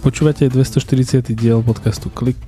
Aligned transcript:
Počúvate 0.00 0.48
240. 0.48 1.36
diel 1.36 1.60
podcastu 1.60 2.08
Klik. 2.08 2.40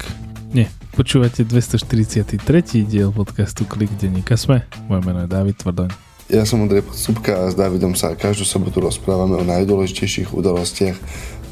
Nie, 0.57 0.73
počúvate 0.97 1.45
243. 1.45 2.41
diel 2.89 3.13
podcastu 3.13 3.69
Klik 3.69 3.93
denníka 4.01 4.41
Sme. 4.41 4.65
Moje 4.89 5.05
meno 5.05 5.21
je 5.21 5.29
David 5.29 5.61
Tvrdoň. 5.61 5.93
Ja 6.33 6.49
som 6.49 6.65
Andrej 6.65 6.89
Podstupka 6.89 7.45
a 7.45 7.53
s 7.53 7.55
Davidom 7.55 7.93
sa 7.93 8.17
každú 8.17 8.49
sobotu 8.49 8.81
rozprávame 8.81 9.37
o 9.37 9.45
najdôležitejších 9.45 10.33
udalostiach 10.33 10.97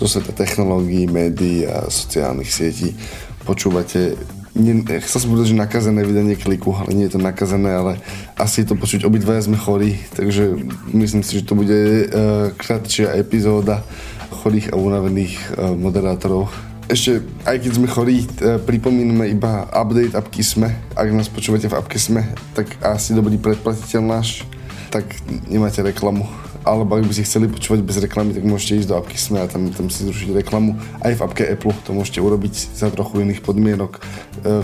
zo 0.00 0.06
sveta 0.08 0.32
technológií, 0.32 1.04
médií 1.04 1.68
a 1.68 1.92
sociálnych 1.92 2.48
sietí. 2.48 2.96
Počúvate 3.44 4.16
nie, 4.56 4.82
chcel 5.04 5.20
som 5.20 5.30
povedať, 5.30 5.52
že 5.52 5.62
nakazené 5.62 6.00
vydanie 6.02 6.34
kliku, 6.34 6.74
ale 6.74 6.96
nie 6.96 7.06
je 7.06 7.14
to 7.14 7.20
nakazené, 7.22 7.70
ale 7.76 7.92
asi 8.34 8.64
je 8.64 8.72
to 8.72 8.74
počuť, 8.74 9.06
obidvaja 9.06 9.46
sme 9.46 9.54
chorí, 9.54 9.94
takže 10.16 10.58
myslím 10.90 11.22
si, 11.22 11.38
že 11.38 11.46
to 11.46 11.54
bude 11.54 11.78
uh, 12.10 12.50
kratšia 12.58 13.14
epizóda 13.14 13.86
chorých 14.30 14.72
a 14.72 14.78
unavených 14.78 15.34
e, 15.36 15.74
moderátorov. 15.74 16.48
Ešte, 16.90 17.22
aj 17.46 17.56
keď 17.62 17.72
sme 17.78 17.86
chorí, 17.86 18.26
e, 18.26 18.58
pripomíname 18.58 19.30
iba 19.30 19.62
update 19.70 20.18
apky 20.18 20.42
SME. 20.42 20.74
Ak 20.98 21.06
nás 21.14 21.30
počúvate 21.30 21.70
v 21.70 21.78
apke 21.78 22.02
SME, 22.02 22.26
tak 22.50 22.78
asi 22.82 23.14
dobrý 23.14 23.38
predplatiteľ 23.38 24.02
náš, 24.02 24.42
tak 24.90 25.06
nemáte 25.46 25.86
reklamu. 25.86 26.26
Alebo 26.66 26.98
ak 26.98 27.06
by 27.06 27.14
ste 27.14 27.24
chceli 27.24 27.46
počúvať 27.46 27.80
bez 27.86 27.96
reklamy, 28.02 28.34
tak 28.34 28.42
môžete 28.42 28.82
ísť 28.82 28.88
do 28.90 28.98
apky 28.98 29.16
SME 29.16 29.38
a 29.38 29.46
tam, 29.46 29.70
tam 29.70 29.86
si 29.86 30.02
zrušiť 30.02 30.34
reklamu. 30.42 30.74
Aj 30.98 31.14
v 31.14 31.22
apke 31.22 31.46
Apple 31.46 31.72
to 31.86 31.94
môžete 31.94 32.18
urobiť 32.18 32.74
za 32.74 32.90
trochu 32.90 33.22
iných 33.22 33.46
podmienok. 33.46 33.92
E, 33.96 34.00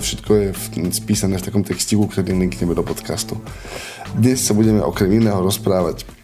všetko 0.03 0.31
je 0.35 0.47
v, 0.51 0.65
spísané 0.91 1.39
v 1.39 1.47
takom 1.47 1.63
textiku, 1.63 2.11
ktorý 2.11 2.35
linkneme 2.35 2.75
do 2.75 2.83
podcastu. 2.83 3.39
Dnes 4.19 4.43
sa 4.43 4.51
budeme 4.51 4.83
okrem 4.83 5.15
iného 5.15 5.39
rozprávať 5.39 6.16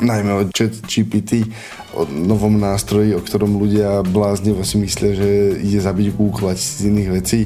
najmä 0.00 0.32
o 0.32 0.42
chat 0.52 0.72
GPT, 0.84 1.48
o 1.96 2.04
novom 2.04 2.60
nástroji, 2.60 3.16
o 3.16 3.24
ktorom 3.24 3.56
ľudia 3.56 4.04
bláznivo 4.04 4.64
si 4.64 4.76
myslia, 4.80 5.16
že 5.16 5.28
ide 5.60 5.80
zabiť 5.80 6.16
Google 6.16 6.52
z 6.56 6.92
iných 6.92 7.10
vecí 7.12 7.40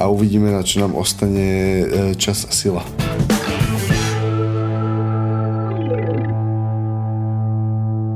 a 0.00 0.08
uvidíme, 0.10 0.50
na 0.50 0.66
čo 0.66 0.82
nám 0.82 0.98
ostane 0.98 1.46
e, 1.46 1.84
čas 2.18 2.48
a 2.48 2.52
sila. 2.52 2.82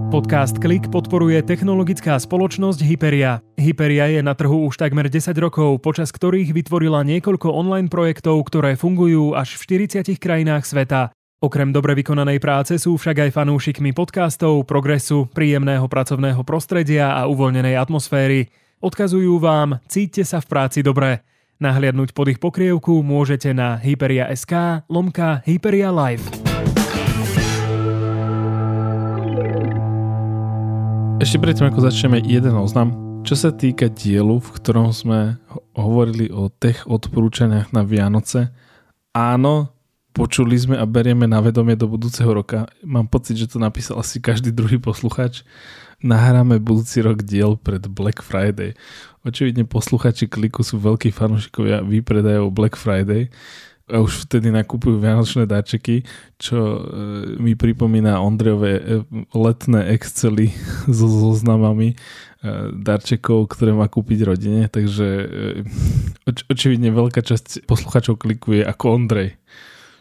Podcast 0.07 0.57
Klik 0.57 0.89
podporuje 0.89 1.42
technologická 1.45 2.17
spoločnosť 2.17 2.81
Hyperia. 2.81 3.45
Hyperia 3.59 4.09
je 4.09 4.25
na 4.25 4.33
trhu 4.33 4.64
už 4.64 4.81
takmer 4.81 5.12
10 5.12 5.34
rokov, 5.37 5.83
počas 5.84 6.09
ktorých 6.09 6.57
vytvorila 6.57 7.05
niekoľko 7.05 7.53
online 7.53 7.92
projektov, 7.92 8.41
ktoré 8.48 8.79
fungujú 8.81 9.37
až 9.37 9.61
v 9.61 9.84
40 9.84 10.17
krajinách 10.17 10.64
sveta. 10.64 11.16
Okrem 11.37 11.69
dobre 11.69 11.92
vykonanej 11.92 12.41
práce 12.41 12.81
sú 12.81 12.97
však 12.97 13.29
aj 13.29 13.37
fanúšikmi 13.37 13.92
podcastov, 13.92 14.65
progresu, 14.65 15.29
príjemného 15.29 15.84
pracovného 15.84 16.41
prostredia 16.48 17.12
a 17.12 17.29
uvoľnenej 17.29 17.77
atmosféry. 17.77 18.48
Odkazujú 18.81 19.37
vám, 19.37 19.77
cíťte 19.84 20.25
sa 20.25 20.41
v 20.41 20.48
práci 20.48 20.81
dobre. 20.81 21.29
Nahliadnúť 21.61 22.17
pod 22.17 22.33
ich 22.33 22.41
pokrievku 22.41 23.05
môžete 23.05 23.53
na 23.53 23.77
Hyperia.sk 23.77 24.89
lomka 24.89 25.45
Hyperia 25.45 25.92
Live. 25.92 26.25
Ešte 31.20 31.37
predtým, 31.37 31.69
ako 31.69 31.84
začneme, 31.84 32.25
jeden 32.25 32.57
oznam. 32.57 32.97
Čo 33.29 33.37
sa 33.37 33.53
týka 33.53 33.92
dielu, 33.92 34.41
v 34.41 34.48
ktorom 34.57 34.89
sme 34.89 35.37
hovorili 35.77 36.33
o 36.33 36.48
tech 36.48 36.89
odporúčaniach 36.89 37.77
na 37.77 37.84
Vianoce, 37.84 38.57
áno, 39.12 39.76
počuli 40.17 40.56
sme 40.56 40.81
a 40.81 40.89
berieme 40.89 41.28
na 41.28 41.45
vedomie 41.45 41.77
do 41.77 41.84
budúceho 41.84 42.33
roka. 42.33 42.64
Mám 42.81 43.12
pocit, 43.12 43.36
že 43.36 43.53
to 43.53 43.61
napísal 43.61 44.00
asi 44.00 44.17
každý 44.17 44.48
druhý 44.48 44.81
posluchač. 44.81 45.45
Nahráme 46.00 46.56
budúci 46.56 47.05
rok 47.05 47.20
diel 47.20 47.61
pred 47.61 47.84
Black 47.84 48.25
Friday. 48.25 48.73
Očividne 49.28 49.69
posluchači 49.69 50.25
kliku 50.25 50.64
sú 50.64 50.81
veľkí 50.81 51.13
fanúšikovia 51.13 51.85
výpredajov 51.85 52.48
Black 52.48 52.80
Friday 52.80 53.29
a 53.86 54.02
už 54.02 54.27
vtedy 54.27 54.51
nakupujú 54.51 54.98
vianočné 54.98 55.46
dáčeky, 55.46 56.02
čo 56.42 56.58
e, 56.58 56.80
mi 57.39 57.55
pripomína 57.55 58.18
Ondrejové 58.18 58.73
e, 58.83 58.83
letné 59.30 59.95
Excely 59.95 60.51
so 60.96 61.07
zoznamami 61.07 61.95
e, 61.95 61.96
darčekov, 62.74 63.46
ktoré 63.55 63.70
má 63.70 63.86
kúpiť 63.86 64.27
rodine, 64.27 64.67
takže 64.67 65.07
oč- 66.27 66.46
očividne 66.51 66.91
veľká 66.91 67.23
časť 67.23 67.62
posluchačov 67.70 68.18
kliku 68.18 68.58
je 68.58 68.62
ako 68.67 68.85
Ondrej 68.98 69.39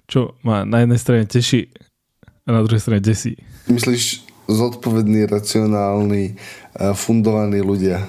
čo 0.05 0.37
ma 0.45 0.63
na 0.63 0.85
jednej 0.85 0.99
strane 1.01 1.23
teší 1.25 1.69
a 2.45 2.49
na 2.53 2.61
druhej 2.61 2.81
strane 2.81 3.01
desí. 3.01 3.37
Myslíš 3.69 4.25
zodpovedný, 4.45 5.25
racionálny, 5.25 6.37
fundovaní 6.93 7.59
ľudia? 7.65 8.05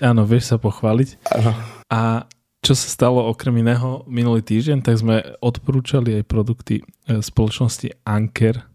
Áno, 0.00 0.24
vieš 0.24 0.54
sa 0.54 0.56
pochváliť. 0.56 1.20
Áno. 1.36 1.52
A 1.92 2.24
čo 2.64 2.74
sa 2.74 2.88
stalo 2.90 3.22
okrem 3.28 3.60
iného 3.62 4.02
minulý 4.08 4.42
týždeň, 4.42 4.82
tak 4.82 4.98
sme 4.98 5.22
odporúčali 5.38 6.18
aj 6.20 6.24
produkty 6.26 6.82
e, 6.82 6.84
spoločnosti 7.22 8.02
Anker, 8.02 8.66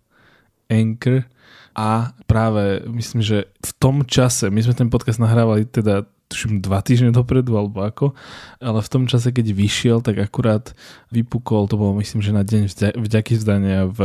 Anker 0.71 1.27
a 1.75 2.15
práve 2.29 2.85
myslím, 2.87 3.19
že 3.19 3.51
v 3.59 3.71
tom 3.81 4.07
čase, 4.07 4.47
my 4.47 4.61
sme 4.63 4.77
ten 4.77 4.89
podcast 4.93 5.19
nahrávali 5.19 5.67
teda 5.67 6.07
tuším 6.33 6.65
dva 6.65 6.81
týždne 6.81 7.13
dopredu 7.13 7.53
alebo 7.53 7.85
ako, 7.85 8.17
ale 8.57 8.81
v 8.81 8.91
tom 8.91 9.05
čase, 9.05 9.29
keď 9.29 9.53
vyšiel, 9.53 9.97
tak 10.01 10.17
akurát 10.17 10.73
vypukol, 11.13 11.69
to 11.69 11.77
bolo 11.77 11.93
myslím, 12.01 12.25
že 12.25 12.33
na 12.33 12.41
deň 12.41 12.73
vďaky 12.97 13.37
vzdania 13.37 13.85
v 13.85 13.99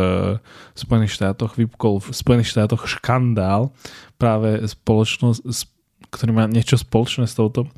Spojených 0.77 1.17
štátoch, 1.17 1.56
vypukol 1.56 2.05
v 2.05 2.09
Spojených 2.12 2.53
štátoch 2.53 2.84
škandál 2.84 3.72
práve 4.21 4.61
spoločnosť, 4.69 5.41
ktorý 6.12 6.31
má 6.37 6.44
niečo 6.44 6.77
spoločné 6.77 7.25
s 7.25 7.37
touto 7.37 7.69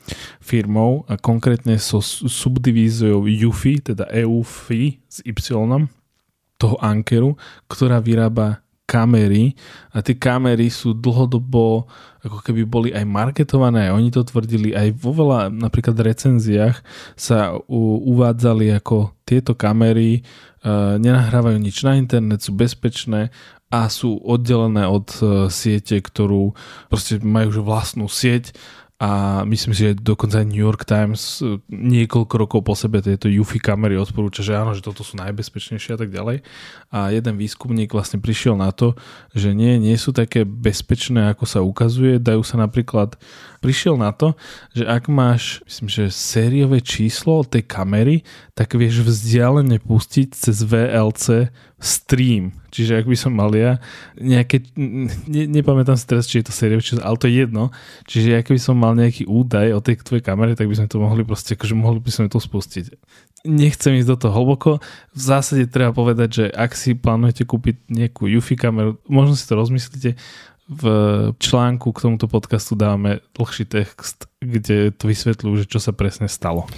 firmou 0.42 1.06
a 1.06 1.14
konkrétne 1.14 1.78
so 1.78 2.02
subdivíziou 2.26 3.22
UFI, 3.26 3.94
teda 3.94 4.10
EUFI 4.10 5.02
s 5.06 5.22
Y, 5.22 5.34
toho 6.60 6.76
Ankeru, 6.84 7.40
ktorá 7.66 7.98
vyrába 8.04 8.60
kamery 8.90 9.54
a 9.94 10.02
tie 10.02 10.18
kamery 10.18 10.66
sú 10.66 10.98
dlhodobo 10.98 11.86
ako 12.20 12.38
keby 12.44 12.62
boli 12.68 12.90
aj 12.92 13.06
marketované, 13.08 13.88
oni 13.88 14.12
to 14.12 14.20
tvrdili 14.20 14.76
aj 14.76 14.92
vo 14.98 15.16
veľa 15.16 15.48
napríklad 15.48 15.96
recenziách 15.96 16.82
sa 17.16 17.56
u, 17.70 18.02
uvádzali 18.12 18.76
ako 18.76 19.16
tieto 19.24 19.56
kamery 19.56 20.20
uh, 20.20 21.00
nenahrávajú 21.00 21.56
nič 21.56 21.80
na 21.86 21.96
internet, 21.96 22.44
sú 22.44 22.52
bezpečné 22.52 23.32
a 23.70 23.86
sú 23.88 24.20
oddelené 24.20 24.84
od 24.84 25.08
uh, 25.22 25.46
siete, 25.48 25.96
ktorú 25.96 26.52
proste 26.92 27.22
majú 27.22 27.62
vlastnú 27.64 28.10
sieť 28.10 28.52
a 29.00 29.42
myslím 29.48 29.72
si, 29.72 29.88
že 29.88 29.96
dokonca 29.96 30.44
aj 30.44 30.46
New 30.52 30.60
York 30.60 30.84
Times 30.84 31.40
e, 31.40 31.56
niekoľko 31.72 32.34
rokov 32.36 32.60
po 32.60 32.76
sebe 32.76 33.00
tieto 33.00 33.32
UFI 33.32 33.56
kamery 33.56 33.96
odporúča, 33.96 34.44
že 34.44 34.52
áno, 34.52 34.76
že 34.76 34.84
toto 34.84 35.00
sú 35.00 35.16
najbezpečnejšie 35.16 35.96
a 35.96 35.98
tak 36.04 36.12
ďalej. 36.12 36.44
A 36.92 37.08
jeden 37.08 37.40
výskumník 37.40 37.96
vlastne 37.96 38.20
prišiel 38.20 38.60
na 38.60 38.68
to, 38.76 38.92
že 39.32 39.56
nie, 39.56 39.80
nie 39.80 39.96
sú 39.96 40.12
také 40.12 40.44
bezpečné, 40.44 41.32
ako 41.32 41.44
sa 41.48 41.64
ukazuje. 41.64 42.20
Dajú 42.20 42.44
sa 42.44 42.60
napríklad, 42.60 43.16
prišiel 43.64 43.96
na 43.96 44.12
to, 44.12 44.36
že 44.76 44.84
ak 44.84 45.08
máš, 45.08 45.64
myslím, 45.64 45.88
že 45.88 46.04
sériové 46.12 46.84
číslo 46.84 47.40
tej 47.40 47.64
kamery, 47.64 48.20
tak 48.52 48.76
vieš 48.76 49.00
vzdialene 49.00 49.80
pustiť 49.80 50.36
cez 50.36 50.60
VLC 50.60 51.48
stream. 51.80 52.52
Čiže 52.68 53.00
ak 53.02 53.06
by 53.08 53.16
som 53.16 53.32
mal 53.32 53.50
ja 53.56 53.80
nejaké, 54.20 54.68
ne, 54.76 55.48
nepamätám 55.48 55.96
si 55.96 56.04
teraz, 56.04 56.28
či 56.28 56.38
je 56.38 56.46
to 56.46 56.54
série, 56.54 56.76
či, 56.78 57.00
ale 57.00 57.16
to 57.16 57.26
je 57.26 57.42
jedno. 57.42 57.72
Čiže 58.04 58.36
ak 58.36 58.52
by 58.52 58.60
som 58.60 58.76
mal 58.76 58.92
nejaký 58.92 59.24
údaj 59.24 59.72
o 59.74 59.80
tej 59.80 60.04
tvojej 60.04 60.22
kamere, 60.22 60.52
tak 60.54 60.68
by 60.68 60.76
sme 60.76 60.92
to 60.92 61.00
mohli 61.00 61.24
proste, 61.24 61.56
akože 61.56 61.74
mohli 61.74 61.98
by 61.98 62.12
sme 62.12 62.28
to 62.28 62.38
spustiť. 62.38 62.94
Nechcem 63.48 63.96
ísť 63.96 64.10
do 64.12 64.16
toho 64.20 64.32
hlboko. 64.36 64.84
V 65.16 65.20
zásade 65.20 65.64
treba 65.72 65.96
povedať, 65.96 66.28
že 66.28 66.44
ak 66.52 66.76
si 66.76 66.92
plánujete 66.92 67.48
kúpiť 67.48 67.88
nejakú 67.88 68.28
UFI 68.28 68.54
kameru, 68.60 69.00
možno 69.08 69.32
si 69.34 69.48
to 69.48 69.56
rozmyslíte, 69.56 70.20
v 70.70 70.84
článku 71.34 71.90
k 71.90 72.02
tomuto 72.06 72.30
podcastu 72.30 72.78
dáme 72.78 73.26
dlhší 73.34 73.66
text, 73.66 74.30
kde 74.38 74.94
to 74.94 75.10
vysvetľujú, 75.10 75.66
že 75.66 75.66
čo 75.66 75.82
sa 75.82 75.90
presne 75.90 76.30
stalo. 76.30 76.70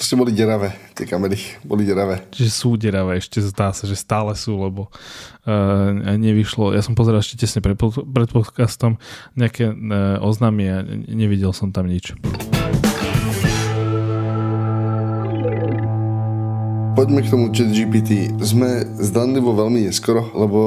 Proste 0.00 0.16
boli 0.16 0.32
deravé, 0.32 0.72
tie 0.96 1.04
kamery, 1.04 1.36
boli 1.60 1.84
deravé. 1.84 2.24
Čiže 2.32 2.48
sú 2.48 2.80
deravé, 2.80 3.20
ešte 3.20 3.44
zdá 3.44 3.68
sa, 3.76 3.84
že 3.84 3.92
stále 3.92 4.32
sú, 4.32 4.56
lebo 4.56 4.88
uh, 4.88 5.92
nevyšlo, 6.16 6.72
ja 6.72 6.80
som 6.80 6.96
pozeral 6.96 7.20
ešte 7.20 7.44
tesne 7.44 7.60
pred, 7.60 7.76
pred 8.08 8.30
podcastom 8.32 8.96
nejaké 9.36 9.68
uh, 9.68 10.16
oznámy 10.24 10.64
a 10.72 10.80
nevidel 11.04 11.52
som 11.52 11.68
tam 11.68 11.84
nič. 11.84 12.16
Poďme 16.96 17.20
k 17.20 17.32
tomu 17.32 17.52
chat 17.52 17.68
GPT. 17.68 18.32
Sme 18.40 18.80
zdanlivo 19.04 19.52
veľmi 19.52 19.84
neskoro, 19.84 20.32
lebo 20.32 20.60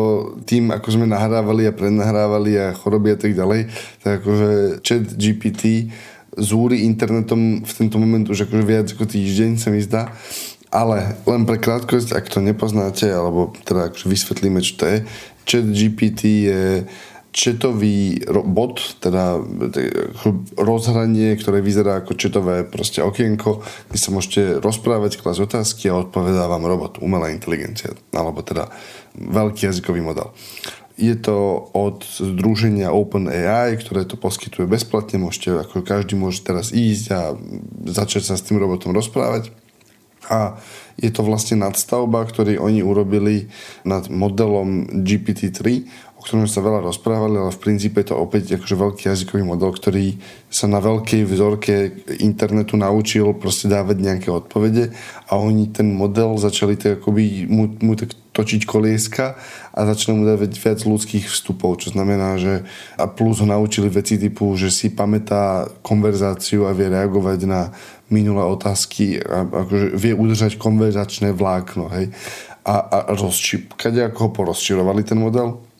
tým, 0.46 0.70
ako 0.70 0.94
sme 0.94 1.10
nahrávali 1.10 1.66
a 1.66 1.74
prenahrávali 1.74 2.54
a 2.58 2.78
choroby 2.78 3.14
a 3.14 3.18
tak 3.18 3.34
ďalej, 3.34 3.66
tak 4.06 4.22
akože 4.22 4.78
chat 4.86 5.10
GPT 5.18 5.90
zúri 6.38 6.86
internetom 6.88 7.62
v 7.62 7.74
tento 7.74 7.98
moment 8.02 8.26
už 8.26 8.50
akože 8.50 8.64
viac 8.66 8.88
ako 8.90 9.06
týždeň 9.06 9.52
sa 9.62 9.70
mi 9.70 9.82
zdá. 9.84 10.14
Ale 10.74 11.22
len 11.30 11.46
pre 11.46 11.62
krátkosť, 11.62 12.18
ak 12.18 12.34
to 12.34 12.42
nepoznáte, 12.42 13.06
alebo 13.06 13.54
teda 13.62 13.94
akože 13.94 14.10
vysvetlíme, 14.10 14.58
čo 14.66 14.74
to 14.82 14.86
je. 14.90 14.98
Chat 15.46 15.66
GPT 15.70 16.22
je 16.50 16.62
četový 17.34 18.22
bot, 18.30 18.78
teda 19.02 19.42
rozhranie, 20.58 21.34
ktoré 21.38 21.66
vyzerá 21.66 22.06
ako 22.06 22.14
četové 22.14 22.62
proste 22.62 23.02
okienko, 23.02 23.66
kde 23.90 24.00
sa 24.00 24.14
môžete 24.14 24.42
rozprávať, 24.62 25.18
klas 25.18 25.42
otázky 25.42 25.90
a 25.90 25.98
odpovedá 25.98 26.46
vám 26.46 26.70
robot, 26.70 27.02
umelá 27.02 27.34
inteligencia, 27.34 27.98
alebo 28.14 28.46
teda 28.46 28.70
veľký 29.18 29.66
jazykový 29.66 30.06
model. 30.06 30.30
Je 30.94 31.18
to 31.18 31.69
od 31.74 32.06
združenia 32.06 32.94
OpenAI, 32.94 33.81
ktoré 33.81 34.06
to 34.06 34.13
poskytuje 34.13 34.69
bezplatne. 34.69 35.18
Môžete, 35.18 35.66
ako 35.66 35.81
každý 35.81 36.13
môže 36.13 36.45
teraz 36.45 36.69
ísť 36.69 37.06
a 37.10 37.22
začať 37.90 38.30
sa 38.30 38.36
s 38.38 38.45
tým 38.45 38.62
robotom 38.62 38.94
rozprávať. 38.94 39.50
A 40.30 40.62
je 40.95 41.10
to 41.10 41.25
vlastne 41.25 41.60
nadstavba, 41.60 42.24
ktorý 42.24 42.62
oni 42.62 42.86
urobili 42.86 43.51
nad 43.84 44.07
modelom 44.07 45.04
GPT-3, 45.04 45.90
ktorom 46.24 46.48
sa 46.48 46.63
veľa 46.63 46.88
rozprávali, 46.88 47.36
ale 47.36 47.51
v 47.51 47.60
princípe 47.60 48.00
je 48.00 48.16
to 48.16 48.16
opäť 48.16 48.56
akože 48.56 48.75
veľký 48.80 49.04
jazykový 49.12 49.44
model, 49.44 49.75
ktorý 49.75 50.16
sa 50.48 50.72
na 50.72 50.80
veľkej 50.80 51.28
vzorke 51.28 51.92
internetu 52.24 52.80
naučil 52.80 53.36
proste 53.36 53.68
dávať 53.68 53.98
nejaké 54.00 54.30
odpovede 54.31 54.96
a 55.28 55.36
oni 55.36 55.68
ten 55.75 55.92
model 55.92 56.39
začali 56.39 56.80
tak 56.80 57.04
akoby 57.04 57.44
mu, 57.51 57.68
mu 57.84 57.94
tak 58.00 58.16
točiť 58.34 58.66
kolieska 58.66 59.38
a 59.72 59.80
začali 59.86 60.18
mu 60.18 60.26
dávať 60.26 60.58
viac 60.58 60.80
ľudských 60.82 61.30
vstupov, 61.30 61.86
čo 61.86 61.94
znamená, 61.94 62.42
že 62.42 62.66
a 62.98 63.06
plus 63.06 63.40
ho 63.40 63.48
naučili 63.48 63.88
veci 63.94 64.18
typu, 64.18 64.58
že 64.58 64.74
si 64.74 64.90
pamätá 64.90 65.70
konverzáciu 65.86 66.66
a 66.66 66.74
vie 66.74 66.90
reagovať 66.90 67.40
na 67.46 67.70
minulé 68.10 68.42
otázky 68.42 69.22
a 69.22 69.46
akože 69.46 69.94
vie 69.94 70.14
udržať 70.18 70.58
konverzačné 70.58 71.32
vlákno, 71.34 71.94
hej. 71.94 72.10
A, 72.64 72.76
a 72.80 72.98
rozčip, 73.14 73.76
ako 73.78 74.20
ho 74.20 74.30
porozčirovali 74.32 75.04
ten 75.04 75.20
model 75.20 75.73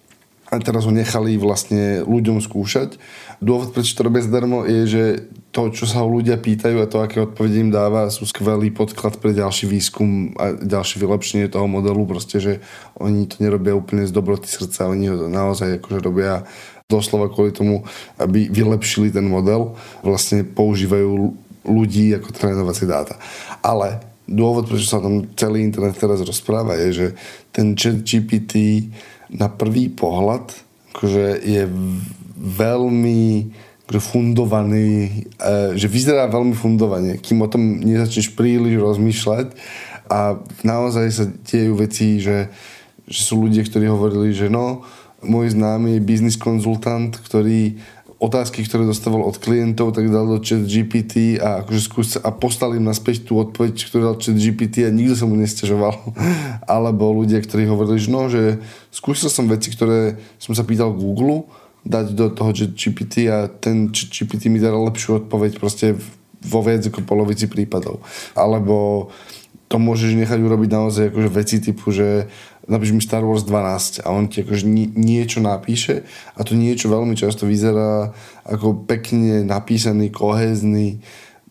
a 0.54 0.62
teraz 0.62 0.86
ho 0.86 0.94
nechali 0.94 1.34
vlastne 1.42 2.06
ľuďom 2.06 2.38
skúšať. 2.38 3.02
Dôvod, 3.42 3.74
prečo 3.74 3.98
to 3.98 4.06
robia 4.06 4.22
zdarmo, 4.22 4.70
je, 4.70 4.82
že 4.86 5.04
to, 5.50 5.74
čo 5.74 5.90
sa 5.90 6.06
ho 6.06 6.08
ľudia 6.08 6.38
pýtajú 6.38 6.78
a 6.78 6.90
to, 6.90 7.02
aké 7.02 7.26
odpovede 7.26 7.58
im 7.58 7.74
dáva, 7.74 8.14
sú 8.14 8.30
skvelý 8.30 8.70
podklad 8.70 9.18
pre 9.18 9.34
ďalší 9.34 9.66
výskum 9.66 10.38
a 10.38 10.54
ďalšie 10.54 11.02
vylepšenie 11.02 11.50
toho 11.50 11.66
modelu. 11.66 12.06
Proste, 12.06 12.38
že 12.38 12.54
oni 13.02 13.26
to 13.26 13.42
nerobia 13.42 13.74
úplne 13.74 14.06
z 14.06 14.14
dobroty 14.14 14.46
srdca, 14.46 14.94
oni 14.94 15.10
ho 15.10 15.26
naozaj 15.26 15.82
akože 15.82 16.00
robia 16.06 16.46
doslova 16.86 17.34
kvôli 17.34 17.50
tomu, 17.50 17.82
aby 18.22 18.46
vylepšili 18.54 19.10
ten 19.10 19.26
model. 19.26 19.74
Vlastne 20.06 20.46
používajú 20.46 21.34
ľudí 21.66 22.14
ako 22.14 22.30
trénovacie 22.30 22.86
dáta. 22.86 23.18
Ale 23.66 24.06
dôvod, 24.30 24.70
prečo 24.70 24.86
sa 24.86 25.02
tam 25.02 25.26
celý 25.34 25.66
internet 25.66 25.98
teraz 25.98 26.22
rozpráva, 26.22 26.78
je, 26.78 26.90
že 26.94 27.08
ten 27.50 27.74
chat 27.74 28.04
GPT 28.06 28.88
na 29.34 29.50
prvý 29.50 29.90
pohľad 29.90 30.54
akože 30.94 31.42
je 31.42 31.64
veľmi 32.38 33.24
akože 33.84 34.00
fundovaný, 34.00 34.90
e, 35.36 35.76
že 35.76 35.92
vyzerá 35.92 36.32
veľmi 36.32 36.56
fundovane, 36.56 37.20
kým 37.20 37.44
o 37.44 37.52
tom 37.52 37.84
nezačneš 37.84 38.32
príliš 38.38 38.80
rozmýšľať. 38.80 39.52
A 40.08 40.40
naozaj 40.64 41.06
sa 41.12 41.26
dejú 41.28 41.76
veci, 41.76 42.22
že, 42.24 42.48
že 43.10 43.20
sú 43.26 43.44
ľudia, 43.44 43.66
ktorí 43.66 43.92
hovorili, 43.92 44.32
že 44.32 44.48
no, 44.48 44.88
môj 45.20 45.52
známy 45.52 46.00
je 46.00 46.08
biznis 46.08 46.40
konzultant, 46.40 47.12
ktorý 47.12 47.76
otázky, 48.24 48.64
ktoré 48.64 48.88
dostával 48.88 49.28
od 49.28 49.36
klientov, 49.36 49.92
tak 49.92 50.08
dal 50.08 50.24
do 50.24 50.40
chat 50.40 50.64
GPT 50.64 51.36
a, 51.44 51.60
akože 51.60 51.82
skús, 51.84 52.10
a 52.16 52.32
poslal 52.32 52.80
im 52.80 52.88
naspäť 52.88 53.28
tú 53.28 53.36
odpoveď, 53.36 53.76
ktorú 53.76 54.02
dal 54.08 54.18
chat 54.18 54.40
GPT 54.40 54.88
a 54.88 54.96
nikto 54.96 55.20
sa 55.20 55.28
mu 55.28 55.36
nestiažoval. 55.36 56.16
Alebo 56.80 57.12
ľudia, 57.12 57.44
ktorí 57.44 57.68
hovorili, 57.68 58.00
že 58.00 58.10
no, 58.10 58.32
že 58.32 58.64
skúsil 58.96 59.28
som 59.28 59.52
veci, 59.52 59.76
ktoré 59.76 60.16
som 60.40 60.56
sa 60.56 60.64
pýtal 60.64 60.96
Google, 60.96 61.52
dať 61.84 62.16
do 62.16 62.32
toho 62.32 62.56
chat 62.56 62.72
GPT 62.72 63.28
a 63.28 63.52
ten 63.52 63.92
chat 63.92 64.08
GPT 64.08 64.48
mi 64.48 64.64
dal 64.64 64.80
lepšiu 64.80 65.28
odpoveď 65.28 65.60
proste 65.60 66.00
vo 66.44 66.64
viac 66.64 66.88
ako 66.88 67.04
polovici 67.04 67.52
prípadov. 67.52 68.00
Alebo 68.40 69.12
to 69.68 69.82
môžeš 69.82 70.14
nechať 70.14 70.38
urobiť 70.38 70.70
naozaj 70.70 71.06
akože 71.10 71.30
veci 71.34 71.58
typu, 71.58 71.90
že 71.90 72.30
napíš 72.68 72.96
mi 72.96 73.02
Star 73.04 73.24
Wars 73.24 73.44
12 73.44 74.04
a 74.04 74.08
on 74.12 74.32
ti 74.32 74.44
akože 74.44 74.66
niečo 74.96 75.44
napíše 75.44 76.08
a 76.36 76.48
to 76.48 76.56
niečo 76.56 76.88
veľmi 76.88 77.16
často 77.16 77.44
vyzerá 77.44 78.16
ako 78.48 78.88
pekne 78.88 79.44
napísaný, 79.44 80.10
kohezný, 80.12 81.04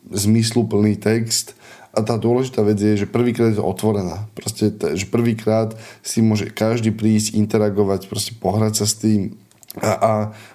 zmysluplný 0.08 0.96
text 0.96 1.52
a 1.92 2.00
tá 2.00 2.16
dôležitá 2.16 2.64
vec 2.64 2.80
je, 2.80 3.04
že 3.04 3.06
prvýkrát 3.08 3.52
je 3.52 3.60
to 3.60 3.68
otvorená. 3.68 4.24
Proste, 4.32 4.72
že 4.72 5.04
prvýkrát 5.04 5.76
si 6.00 6.24
môže 6.24 6.48
každý 6.48 6.88
prísť, 6.88 7.36
interagovať, 7.36 8.08
proste 8.08 8.32
pohrať 8.32 8.82
sa 8.82 8.86
s 8.88 8.96
tým 8.96 9.36
a, 9.76 9.92
a 9.92 10.12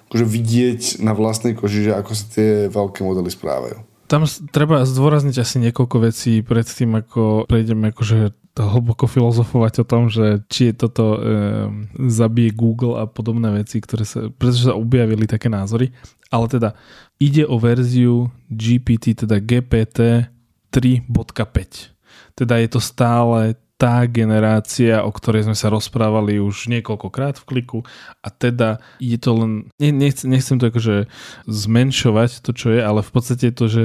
akože 0.10 0.26
vidieť 0.26 0.82
na 1.06 1.14
vlastnej 1.14 1.54
koži, 1.54 1.90
že 1.90 1.94
ako 1.94 2.12
sa 2.14 2.26
tie 2.34 2.50
veľké 2.70 3.06
modely 3.06 3.30
správajú 3.30 3.87
tam 4.08 4.24
treba 4.56 4.88
zdôrazniť 4.88 5.36
asi 5.44 5.60
niekoľko 5.68 5.98
vecí 6.00 6.40
pred 6.40 6.64
tým, 6.64 7.04
ako 7.04 7.44
prejdeme 7.46 7.92
akože 7.92 8.32
hlboko 8.58 9.06
filozofovať 9.06 9.84
o 9.84 9.86
tom, 9.86 10.10
že 10.10 10.42
či 10.50 10.72
je 10.72 10.74
toto 10.74 11.06
e, 11.14 11.20
zabije 12.10 12.58
Google 12.58 12.98
a 12.98 13.06
podobné 13.06 13.54
veci, 13.62 13.78
ktoré 13.78 14.08
sa, 14.08 14.34
pretože 14.34 14.72
sa 14.72 14.74
objavili 14.74 15.30
také 15.30 15.52
názory. 15.52 15.94
Ale 16.34 16.50
teda 16.50 16.74
ide 17.22 17.46
o 17.46 17.62
verziu 17.62 18.34
GPT, 18.50 19.14
teda 19.14 19.38
GPT 19.38 20.26
3.5. 20.74 21.94
Teda 22.34 22.58
je 22.58 22.70
to 22.72 22.80
stále 22.82 23.60
tá 23.78 24.02
generácia, 24.10 25.06
o 25.06 25.14
ktorej 25.14 25.46
sme 25.46 25.54
sa 25.54 25.70
rozprávali 25.70 26.42
už 26.42 26.66
niekoľkokrát 26.74 27.38
v 27.38 27.46
kliku. 27.46 27.80
A 28.26 28.34
teda 28.34 28.82
je 28.98 29.22
to 29.22 29.38
len, 29.38 29.52
nechcem, 29.78 30.34
nechcem 30.34 30.58
to 30.58 30.74
akože 30.74 31.06
zmenšovať 31.46 32.42
to, 32.42 32.52
čo 32.58 32.74
je, 32.74 32.82
ale 32.82 33.06
v 33.06 33.12
podstate 33.14 33.54
je 33.54 33.56
to, 33.56 33.66
že 33.70 33.84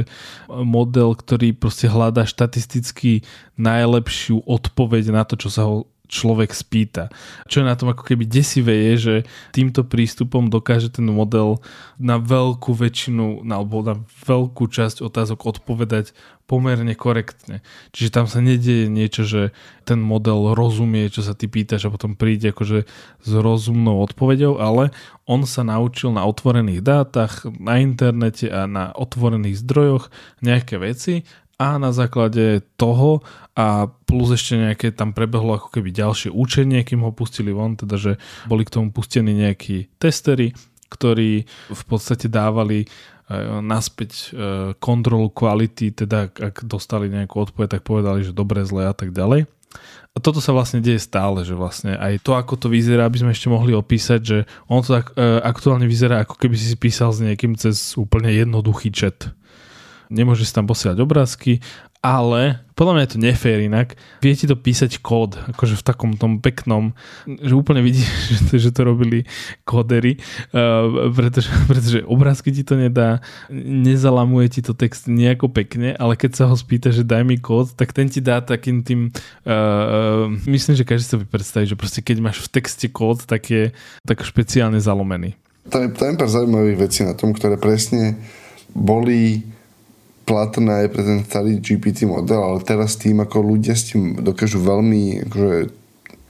model, 0.48 1.12
ktorý 1.12 1.52
proste 1.52 1.92
hľadá 1.92 2.24
štatisticky 2.24 3.20
najlepšiu 3.60 4.40
odpoveď 4.48 5.12
na 5.12 5.28
to, 5.28 5.36
čo 5.36 5.52
sa 5.52 5.68
ho 5.68 5.91
človek 6.10 6.52
spýta. 6.52 7.08
Čo 7.48 7.62
je 7.62 7.68
na 7.68 7.78
tom 7.78 7.88
ako 7.88 8.04
keby 8.04 8.28
desivé 8.28 8.92
je, 8.92 8.94
že 8.96 9.14
týmto 9.56 9.86
prístupom 9.86 10.52
dokáže 10.52 10.92
ten 10.92 11.08
model 11.08 11.64
na 11.96 12.20
veľkú 12.20 12.76
väčšinu 12.76 13.48
alebo 13.48 13.80
na 13.80 13.96
veľkú 14.28 14.68
časť 14.68 15.00
otázok 15.00 15.56
odpovedať 15.56 16.12
pomerne 16.50 16.92
korektne. 16.92 17.64
Čiže 17.96 18.12
tam 18.12 18.26
sa 18.28 18.44
nedieje 18.44 18.92
niečo, 18.92 19.24
že 19.24 19.56
ten 19.88 20.04
model 20.04 20.52
rozumie, 20.52 21.08
čo 21.08 21.24
sa 21.24 21.32
ty 21.32 21.48
pýtaš 21.48 21.88
a 21.88 21.92
potom 21.94 22.12
príde 22.12 22.52
akože 22.52 22.84
s 23.24 23.30
rozumnou 23.32 24.04
odpoveďou, 24.04 24.60
ale 24.60 24.92
on 25.24 25.48
sa 25.48 25.64
naučil 25.64 26.12
na 26.12 26.28
otvorených 26.28 26.84
dátach, 26.84 27.48
na 27.56 27.80
internete 27.80 28.52
a 28.52 28.68
na 28.68 28.92
otvorených 28.92 29.64
zdrojoch 29.64 30.12
nejaké 30.44 30.76
veci 30.76 31.24
a 31.60 31.78
na 31.78 31.90
základe 31.94 32.64
toho 32.80 33.22
a 33.52 33.86
plus 34.08 34.32
ešte 34.32 34.56
nejaké 34.56 34.88
tam 34.96 35.12
prebehlo 35.12 35.60
ako 35.60 35.68
keby 35.78 35.92
ďalšie 35.92 36.32
učenie, 36.32 36.80
kým 36.82 37.04
ho 37.04 37.12
pustili 37.12 37.52
von, 37.52 37.76
teda 37.76 38.00
že 38.00 38.12
boli 38.48 38.64
k 38.64 38.72
tomu 38.72 38.88
pustení 38.90 39.36
nejakí 39.36 39.92
testery, 40.00 40.56
ktorí 40.88 41.44
v 41.72 41.84
podstate 41.84 42.32
dávali 42.32 42.84
e, 42.84 42.86
naspäť 43.60 44.10
e, 44.12 44.24
kontrolu 44.80 45.28
kvality, 45.28 45.92
teda 45.92 46.32
ak 46.32 46.64
dostali 46.64 47.12
nejakú 47.12 47.48
odpoveď, 47.48 47.78
tak 47.78 47.82
povedali, 47.84 48.24
že 48.24 48.36
dobre, 48.36 48.64
zle 48.64 48.88
a 48.88 48.94
tak 48.96 49.12
ďalej. 49.12 49.44
A 50.12 50.20
toto 50.20 50.44
sa 50.44 50.52
vlastne 50.52 50.84
deje 50.84 51.00
stále, 51.00 51.40
že 51.40 51.56
vlastne 51.56 51.96
aj 51.96 52.20
to, 52.20 52.36
ako 52.36 52.60
to 52.60 52.68
vyzerá, 52.68 53.08
aby 53.08 53.24
sme 53.24 53.32
ešte 53.32 53.48
mohli 53.48 53.72
opísať, 53.72 54.20
že 54.20 54.38
on 54.68 54.84
to 54.84 55.00
tak 55.00 55.16
e, 55.16 55.40
aktuálne 55.40 55.88
vyzerá, 55.88 56.24
ako 56.24 56.36
keby 56.36 56.56
si 56.56 56.76
písal 56.76 57.16
s 57.16 57.24
niekým 57.24 57.56
cez 57.56 57.96
úplne 57.96 58.28
jednoduchý 58.28 58.92
chat 58.92 59.32
nemôže 60.12 60.44
si 60.44 60.52
tam 60.52 60.68
posielať 60.68 61.00
obrázky, 61.00 61.64
ale 62.02 62.58
podľa 62.74 62.92
mňa 62.98 63.02
je 63.06 63.12
to 63.14 63.22
nefér 63.22 63.58
inak. 63.62 63.94
Viete 64.18 64.50
to 64.50 64.58
písať 64.58 64.98
kód, 64.98 65.38
akože 65.54 65.78
v 65.78 65.86
takom 65.86 66.18
tom 66.18 66.42
peknom, 66.42 66.98
že 67.30 67.54
úplne 67.54 67.78
vidíš, 67.78 68.10
že 68.34 68.38
to, 68.50 68.54
že 68.58 68.70
to 68.74 68.82
robili 68.82 69.22
kódery, 69.62 70.18
uh, 70.50 71.08
pretože, 71.14 71.46
pretože 71.70 72.02
obrázky 72.02 72.50
ti 72.50 72.66
to 72.66 72.74
nedá, 72.74 73.22
nezalamuje 73.54 74.58
ti 74.58 74.60
to 74.66 74.74
text 74.74 75.06
nejako 75.06 75.46
pekne, 75.54 75.94
ale 75.94 76.18
keď 76.18 76.42
sa 76.42 76.44
ho 76.50 76.58
spýta, 76.58 76.90
že 76.90 77.06
daj 77.06 77.22
mi 77.22 77.38
kód, 77.38 77.70
tak 77.78 77.94
ten 77.94 78.10
ti 78.10 78.18
dá 78.18 78.42
takým 78.42 78.82
tým, 78.82 79.14
uh, 79.46 80.26
myslím, 80.50 80.74
že 80.74 80.82
každý 80.82 81.06
sa 81.06 81.16
by 81.22 81.26
predstaviť, 81.30 81.66
že 81.70 81.78
proste 81.78 82.02
keď 82.02 82.18
máš 82.18 82.42
v 82.42 82.50
texte 82.50 82.90
kód, 82.90 83.22
tak 83.30 83.46
je 83.46 83.70
tak 84.02 84.26
špeciálne 84.26 84.82
zalomený. 84.82 85.38
Tam 85.70 85.86
je, 85.86 85.94
tam 85.94 86.10
je 86.10 86.18
pár 86.18 86.26
zaujímavých 86.26 86.78
vecí 86.82 87.06
na 87.06 87.14
tom, 87.14 87.30
ktoré 87.30 87.54
presne 87.54 88.18
boli 88.74 89.46
platné 90.22 90.86
pre 90.88 91.02
ten 91.02 91.20
starý 91.26 91.58
GPT 91.58 92.06
model, 92.06 92.42
ale 92.42 92.58
teraz 92.62 92.94
tým, 92.98 93.22
ako 93.22 93.42
ľudia 93.42 93.74
s 93.74 93.92
tým 93.92 94.22
dokážu 94.22 94.62
veľmi 94.62 95.26
akože, 95.28 95.82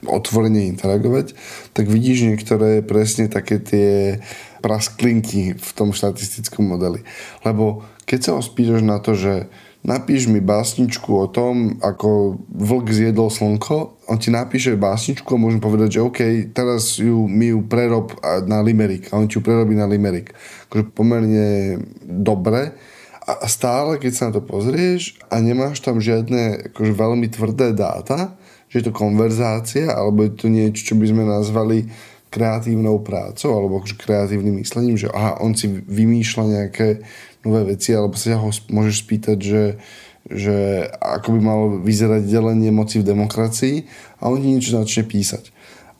otvorene 0.07 0.67
interagovať, 0.75 1.31
tak 1.71 1.87
vidíš 1.87 2.27
niektoré 2.27 2.83
presne 2.83 3.31
také 3.31 3.59
tie 3.59 4.19
prasklinky 4.59 5.55
v 5.55 5.69
tom 5.75 5.95
štatistickom 5.95 6.63
modeli. 6.63 7.03
Lebo 7.43 7.83
keď 8.03 8.19
sa 8.19 8.31
ho 8.35 8.41
spýtaš 8.43 8.81
na 8.83 8.99
to, 8.99 9.15
že 9.15 9.47
napíš 9.83 10.31
mi 10.31 10.39
básničku 10.39 11.11
o 11.11 11.27
tom, 11.27 11.79
ako 11.83 12.39
vlk 12.47 12.87
zjedol 12.91 13.27
slnko, 13.27 14.07
on 14.07 14.17
ti 14.19 14.31
napíše 14.31 14.79
básničku 14.79 15.27
a 15.27 15.39
môžem 15.39 15.59
povedať, 15.59 15.99
že 15.99 16.03
OK, 16.03 16.19
teraz 16.55 16.99
ju, 16.99 17.27
mi 17.27 17.51
ju 17.51 17.63
prerob 17.63 18.15
na 18.47 18.63
limerick 18.63 19.11
a 19.11 19.19
on 19.19 19.27
ti 19.27 19.39
ju 19.39 19.43
prerobí 19.43 19.75
na 19.75 19.87
limerick. 19.87 20.31
Akože 20.71 20.91
pomerne 20.95 21.79
dobre 22.03 22.75
a 23.23 23.47
stále, 23.47 24.03
keď 24.03 24.11
sa 24.11 24.23
na 24.29 24.35
to 24.35 24.43
pozrieš 24.43 25.15
a 25.31 25.39
nemáš 25.39 25.79
tam 25.79 26.03
žiadne 26.03 26.71
akože 26.71 26.91
veľmi 26.91 27.27
tvrdé 27.31 27.71
dáta, 27.71 28.35
že 28.67 28.83
je 28.83 28.85
to 28.91 28.93
konverzácia 28.93 29.87
alebo 29.87 30.27
je 30.27 30.33
to 30.35 30.47
niečo, 30.51 30.91
čo 30.91 30.95
by 30.99 31.05
sme 31.07 31.23
nazvali 31.23 31.87
kreatívnou 32.33 32.99
prácou 33.05 33.55
alebo 33.55 33.79
akože 33.79 33.95
kreatívnym 33.95 34.59
myslením, 34.59 34.97
že 34.99 35.07
aha, 35.07 35.39
on 35.39 35.55
si 35.55 35.69
vymýšľa 35.69 36.43
nejaké 36.49 36.87
nové 37.45 37.75
veci, 37.75 37.93
alebo 37.93 38.17
sa 38.17 38.39
ho 38.39 38.49
môžeš 38.49 39.05
spýtať, 39.05 39.37
že, 39.37 39.63
že 40.27 40.87
ako 40.97 41.37
by 41.37 41.39
malo 41.39 41.65
vyzerať 41.83 42.25
delenie 42.25 42.73
moci 42.73 43.03
v 43.03 43.07
demokracii 43.07 43.75
a 44.19 44.31
on 44.31 44.39
ti 44.39 44.47
niečo 44.49 44.75
začne 44.75 45.05
písať. 45.05 45.53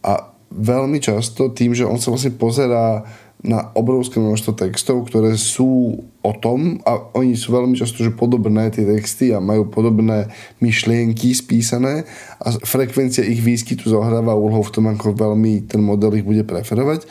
A 0.04 0.34
veľmi 0.50 1.00
často 1.00 1.52
tým, 1.52 1.78
že 1.78 1.88
on 1.88 2.00
sa 2.00 2.12
vlastne 2.12 2.34
pozerá 2.34 3.06
na 3.44 3.70
obrovské 3.76 4.24
množstvo 4.24 4.56
textov, 4.56 5.04
ktoré 5.12 5.36
sú 5.36 6.02
o 6.24 6.32
tom 6.32 6.80
a 6.88 7.12
oni 7.20 7.36
sú 7.36 7.52
veľmi 7.52 7.76
často 7.76 8.00
že 8.00 8.16
podobné 8.16 8.72
tie 8.72 8.88
texty 8.88 9.36
a 9.36 9.44
majú 9.44 9.68
podobné 9.68 10.32
myšlienky 10.64 11.36
spísané 11.36 12.08
a 12.40 12.56
frekvencia 12.64 13.28
ich 13.28 13.44
výskytu 13.44 13.92
zohráva 13.92 14.32
úlohu 14.32 14.64
v 14.64 14.74
tom, 14.74 14.86
ako 14.88 15.14
veľmi 15.14 15.68
ten 15.68 15.84
model 15.84 16.16
ich 16.16 16.24
bude 16.24 16.48
preferovať 16.48 17.06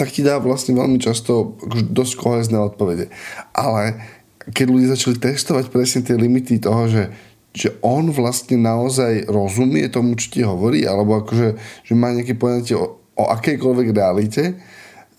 tak 0.00 0.16
ti 0.16 0.24
dá 0.24 0.40
vlastne 0.40 0.72
veľmi 0.72 0.96
často 0.96 1.60
dosť 1.92 2.12
kohezné 2.16 2.56
odpovede. 2.56 3.12
Ale 3.52 4.00
keď 4.48 4.66
ľudia 4.72 4.88
začali 4.96 5.20
testovať 5.20 5.68
presne 5.68 6.00
tie 6.00 6.16
limity 6.16 6.56
toho, 6.56 6.88
že, 6.88 7.12
že 7.52 7.76
on 7.84 8.08
vlastne 8.08 8.56
naozaj 8.56 9.28
rozumie 9.28 9.84
tomu, 9.92 10.16
čo 10.16 10.26
ti 10.32 10.40
hovorí, 10.40 10.88
alebo 10.88 11.20
akože, 11.20 11.48
že 11.84 11.92
má 11.92 12.16
nejaké 12.16 12.32
poňatie 12.32 12.80
o, 12.80 12.96
o 12.96 13.24
akejkoľvek 13.28 13.88
realite, 13.92 14.56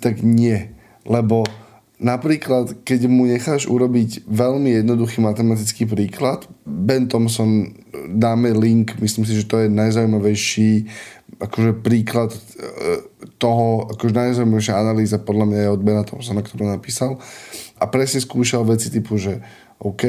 tak 0.01 0.25
nie. 0.25 0.73
Lebo 1.05 1.45
napríklad, 2.01 2.81
keď 2.81 3.05
mu 3.05 3.29
necháš 3.29 3.69
urobiť 3.69 4.25
veľmi 4.25 4.81
jednoduchý 4.81 5.21
matematický 5.21 5.85
príklad, 5.85 6.49
Ben 6.65 7.05
Thompson, 7.05 7.77
dáme 8.09 8.49
link, 8.57 8.97
myslím 8.97 9.23
si, 9.23 9.37
že 9.37 9.45
to 9.45 9.61
je 9.61 9.69
najzaujímavejší 9.69 10.89
akože 11.37 11.71
príklad 11.85 12.33
e, 12.33 12.39
toho, 13.37 13.89
akože 13.93 14.13
najzaujímavejšia 14.13 14.75
analýza 14.77 15.17
podľa 15.21 15.45
mňa 15.47 15.59
je 15.61 15.73
od 15.73 15.81
Bena 15.85 16.03
Thompsona, 16.05 16.41
ktorú 16.41 16.65
napísal. 16.69 17.21
A 17.77 17.85
presne 17.89 18.21
skúšal 18.21 18.65
veci 18.65 18.89
typu, 18.89 19.17
že 19.21 19.41
OK, 19.81 20.05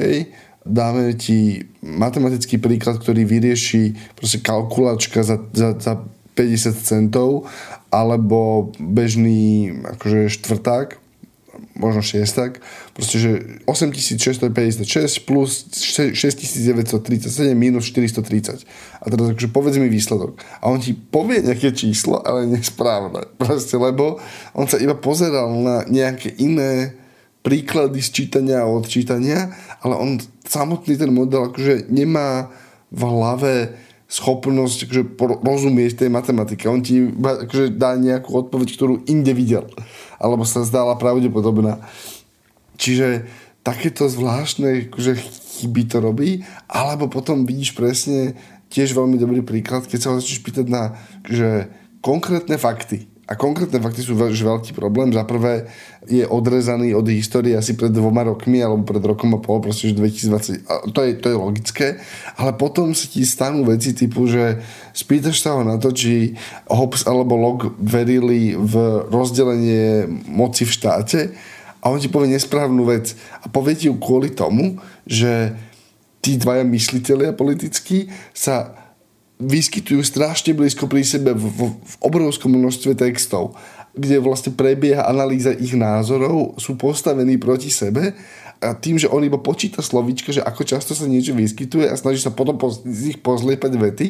dáme 0.65 1.13
ti 1.17 1.65
matematický 1.85 2.61
príklad, 2.61 3.01
ktorý 3.01 3.25
vyrieši 3.25 4.17
proste 4.17 4.41
kalkulačka 4.41 5.25
za, 5.25 5.41
za, 5.53 5.77
za 5.77 5.93
50 6.37 6.73
centov 6.81 7.49
alebo 7.93 8.73
bežný 8.81 9.73
akože 9.85 10.33
štvrták 10.33 11.02
možno 11.73 12.05
šiestak, 12.05 12.61
proste, 12.93 13.17
že 13.17 13.31
8656 13.65 15.25
plus 15.25 15.69
6937 15.73 17.57
minus 17.57 17.89
430. 17.89 18.65
A 19.01 19.05
teraz 19.09 19.27
akože 19.33 19.49
povedz 19.49 19.77
mi 19.81 19.89
výsledok. 19.89 20.37
A 20.61 20.69
on 20.69 20.79
ti 20.81 20.93
povie 20.93 21.41
nejaké 21.41 21.73
číslo, 21.73 22.21
ale 22.21 22.45
nesprávne. 22.49 23.25
Proste, 23.41 23.81
lebo 23.81 24.21
on 24.53 24.69
sa 24.69 24.77
iba 24.77 24.95
pozeral 24.95 25.49
na 25.57 25.89
nejaké 25.89 26.37
iné 26.37 26.95
príklady 27.43 27.99
sčítania 27.99 28.63
a 28.63 28.71
odčítania, 28.71 29.51
ale 29.83 29.99
on 29.99 30.11
samotný 30.47 30.95
ten 30.95 31.11
model 31.11 31.51
akože 31.51 31.91
nemá 31.91 32.53
v 32.93 33.03
hlave 33.03 33.53
schopnosť 34.13 34.85
akože 34.85 35.03
rozumieť 35.41 36.05
tej 36.05 36.11
matematike. 36.13 36.69
On 36.69 36.85
ti 36.85 37.01
akože 37.09 37.73
dá 37.73 37.97
nejakú 37.97 38.45
odpoveď, 38.45 38.69
ktorú 38.77 38.95
inde 39.09 39.33
videl 39.33 39.65
alebo 40.23 40.47
sa 40.47 40.63
zdala 40.63 40.95
pravdepodobná. 40.95 41.83
Čiže 42.79 43.27
takéto 43.67 44.07
zvláštne 44.07 44.89
akože 44.89 45.13
chyby 45.59 45.83
to 45.91 45.99
robí, 45.99 46.31
alebo 46.71 47.11
potom 47.11 47.43
vidíš 47.43 47.75
presne 47.75 48.39
tiež 48.71 48.95
veľmi 48.95 49.19
dobrý 49.19 49.43
príklad, 49.43 49.85
keď 49.91 49.99
sa 49.99 50.09
ho 50.15 50.19
začneš 50.23 50.41
pýtať 50.47 50.67
na 50.71 50.97
že 51.27 51.69
konkrétne 52.01 52.55
fakty. 52.57 53.12
A 53.31 53.39
konkrétne 53.39 53.79
fakty 53.79 54.03
sú 54.03 54.19
veľ, 54.19 54.35
veľký 54.35 54.75
problém. 54.75 55.15
Za 55.15 55.23
prvé 55.23 55.71
je 56.11 56.27
odrezaný 56.27 56.91
od 56.99 57.07
histórie 57.07 57.55
asi 57.55 57.79
pred 57.79 57.95
dvoma 57.95 58.27
rokmi 58.27 58.59
alebo 58.59 58.83
pred 58.83 58.99
rokom 58.99 59.31
a 59.33 59.39
pol, 59.39 59.63
proste, 59.63 59.95
že 59.95 59.99
2020. 60.27 60.67
A 60.67 60.73
to, 60.91 61.01
je, 61.07 61.11
to 61.23 61.31
je 61.31 61.37
logické. 61.39 61.87
Ale 62.35 62.59
potom 62.59 62.91
sa 62.91 63.07
ti 63.07 63.23
stanú 63.23 63.63
veci 63.63 63.95
typu, 63.95 64.27
že 64.27 64.59
spýtaš 64.91 65.39
sa 65.39 65.55
ho 65.55 65.63
na 65.63 65.79
to, 65.79 65.95
či 65.95 66.35
Hobbes 66.67 67.07
alebo 67.07 67.39
Locke 67.39 67.71
verili 67.79 68.59
v 68.59 69.07
rozdelenie 69.07 70.11
moci 70.27 70.67
v 70.67 70.75
štáte 70.75 71.21
a 71.79 71.91
on 71.91 72.03
ti 72.03 72.11
povie 72.11 72.31
nesprávnu 72.35 72.83
vec. 72.87 73.15
A 73.43 73.47
povie 73.47 73.79
ti 73.79 73.87
ju 73.87 73.99
kvôli 74.03 74.35
tomu, 74.35 74.83
že 75.07 75.55
tí 76.23 76.39
dvaja 76.39 76.63
mysliteľia 76.63 77.35
politickí 77.35 78.11
sa 78.31 78.82
vyskytujú 79.43 80.01
strašne 80.07 80.55
blízko 80.55 80.87
pri 80.87 81.03
sebe 81.03 81.35
v, 81.35 81.45
v, 81.51 81.61
v 81.75 81.95
obrovskom 81.99 82.55
množstve 82.55 82.95
textov, 82.95 83.59
kde 83.93 84.23
vlastne 84.23 84.55
prebieha 84.55 85.05
analýza 85.05 85.51
ich 85.53 85.75
názorov, 85.75 86.57
sú 86.57 86.79
postavení 86.79 87.37
proti 87.37 87.69
sebe 87.69 88.15
a 88.63 88.79
tým, 88.79 88.97
že 88.97 89.11
on 89.11 89.27
iba 89.27 89.43
počíta 89.43 89.83
slovíčka, 89.83 90.31
že 90.31 90.47
ako 90.47 90.63
často 90.63 90.95
sa 90.95 91.11
niečo 91.11 91.35
vyskytuje 91.35 91.91
a 91.91 91.99
snaží 91.99 92.23
sa 92.23 92.31
potom 92.31 92.55
z 92.71 93.13
nich 93.13 93.19
pozliepať 93.19 93.73
vety, 93.75 94.07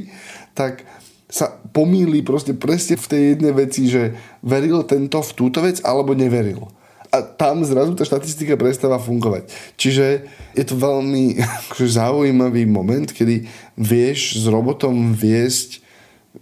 tak 0.53 0.85
sa 1.33 1.49
pomýli 1.49 2.21
proste 2.21 2.53
presne 2.53 3.01
v 3.01 3.09
tej 3.09 3.23
jednej 3.33 3.53
veci, 3.57 3.89
že 3.89 4.13
veril 4.45 4.85
tento 4.85 5.25
v 5.25 5.33
túto 5.33 5.65
vec 5.65 5.81
alebo 5.81 6.13
neveril 6.13 6.69
a 7.13 7.21
tam 7.21 7.61
zrazu 7.61 7.93
tá 7.93 8.09
štatistika 8.09 8.57
prestáva 8.57 8.97
fungovať. 8.97 9.53
Čiže 9.77 10.25
je 10.57 10.65
to 10.65 10.81
veľmi 10.81 11.37
akože, 11.69 12.01
zaujímavý 12.01 12.65
moment, 12.65 13.13
kedy 13.13 13.45
vieš 13.77 14.41
s 14.41 14.45
robotom 14.49 15.13
viesť 15.13 15.85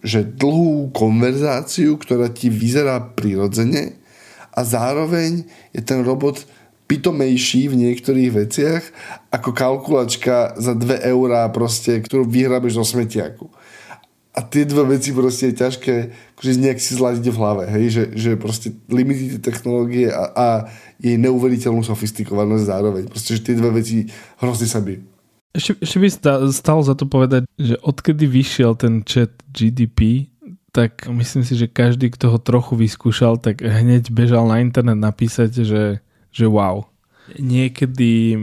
že 0.06 0.22
dlhú 0.22 0.94
konverzáciu, 0.94 1.98
ktorá 1.98 2.30
ti 2.30 2.46
vyzerá 2.46 3.02
prirodzene 3.02 3.98
a 4.54 4.62
zároveň 4.62 5.42
je 5.74 5.82
ten 5.82 6.06
robot 6.06 6.46
pitomejší 6.86 7.66
v 7.66 7.78
niektorých 7.86 8.30
veciach 8.30 8.82
ako 9.34 9.50
kalkulačka 9.50 10.54
za 10.62 10.78
2 10.78 11.10
eurá 11.10 11.42
proste, 11.50 11.98
ktorú 12.06 12.22
vyhrabeš 12.26 12.78
zo 12.78 12.86
smetiaku 12.86 13.50
a 14.30 14.46
tie 14.46 14.62
dve 14.62 14.94
veci 14.94 15.10
proste 15.10 15.50
je 15.50 15.58
ťažké 15.58 15.94
akože 16.38 16.50
nejak 16.62 16.78
si 16.78 16.94
zladiť 16.94 17.24
v 17.26 17.38
hlave, 17.38 17.64
hej? 17.66 17.84
Že, 17.90 18.04
že 18.14 18.30
proste 18.38 18.68
limity 18.86 19.42
technológie 19.42 20.06
a, 20.06 20.24
a 20.30 20.46
jej 21.02 21.18
neuveriteľnú 21.18 21.82
sofistikovanosť 21.82 22.64
zároveň. 22.64 23.02
Proste, 23.10 23.36
že 23.36 23.44
tie 23.44 23.58
dve 23.58 23.82
veci 23.82 24.06
hrozne 24.38 24.70
sa 24.70 24.78
by. 24.78 24.94
Ešte, 25.50 25.82
ešte 25.82 25.98
by 25.98 26.08
stalo 26.54 26.80
za 26.86 26.94
to 26.94 27.10
povedať, 27.10 27.42
že 27.58 27.74
odkedy 27.82 28.30
vyšiel 28.30 28.78
ten 28.78 29.02
chat 29.02 29.34
GDP, 29.50 30.30
tak 30.70 31.10
myslím 31.10 31.42
si, 31.42 31.58
že 31.58 31.66
každý, 31.66 32.14
kto 32.14 32.30
ho 32.30 32.38
trochu 32.38 32.78
vyskúšal, 32.78 33.42
tak 33.42 33.58
hneď 33.58 34.14
bežal 34.14 34.46
na 34.46 34.62
internet 34.62 34.94
napísať, 34.94 35.66
že, 35.66 35.98
že 36.30 36.46
wow. 36.46 36.86
Niekedy, 37.34 38.38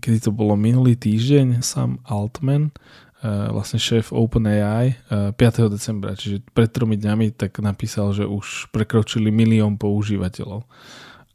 kedy 0.00 0.18
to 0.24 0.32
bolo 0.32 0.56
minulý 0.56 0.96
týždeň, 0.96 1.60
Sam 1.60 2.00
Altman 2.08 2.72
vlastne 3.26 3.82
šéf 3.82 4.14
OpenAI 4.14 4.94
5. 5.34 5.34
Eh, 5.34 5.68
decembra, 5.70 6.14
čiže 6.14 6.46
pred 6.54 6.70
tromi 6.70 6.94
dňami 6.94 7.34
tak 7.34 7.58
napísal, 7.58 8.14
že 8.14 8.22
už 8.22 8.70
prekročili 8.70 9.34
milión 9.34 9.74
používateľov. 9.74 10.62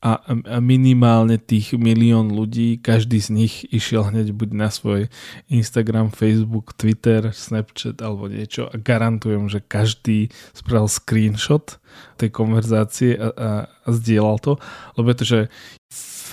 A, 0.04 0.20
minimálne 0.60 1.40
tých 1.40 1.80
milión 1.80 2.28
ľudí, 2.28 2.76
každý 2.76 3.24
z 3.24 3.30
nich 3.32 3.64
išiel 3.72 4.12
hneď 4.12 4.36
buď 4.36 4.50
na 4.52 4.68
svoj 4.68 5.08
Instagram, 5.48 6.12
Facebook, 6.12 6.76
Twitter, 6.76 7.32
Snapchat 7.32 8.04
alebo 8.04 8.28
niečo 8.28 8.68
a 8.68 8.76
garantujem, 8.76 9.48
že 9.48 9.64
každý 9.64 10.28
spravil 10.52 10.92
screenshot 10.92 11.80
tej 12.20 12.36
konverzácie 12.36 13.16
a, 13.16 13.32
a, 13.32 13.50
a 13.64 13.90
zdieľal 13.96 14.44
to, 14.44 14.54
lebo 15.00 15.08
je 15.08 15.18
to, 15.24 15.26
že 15.26 15.40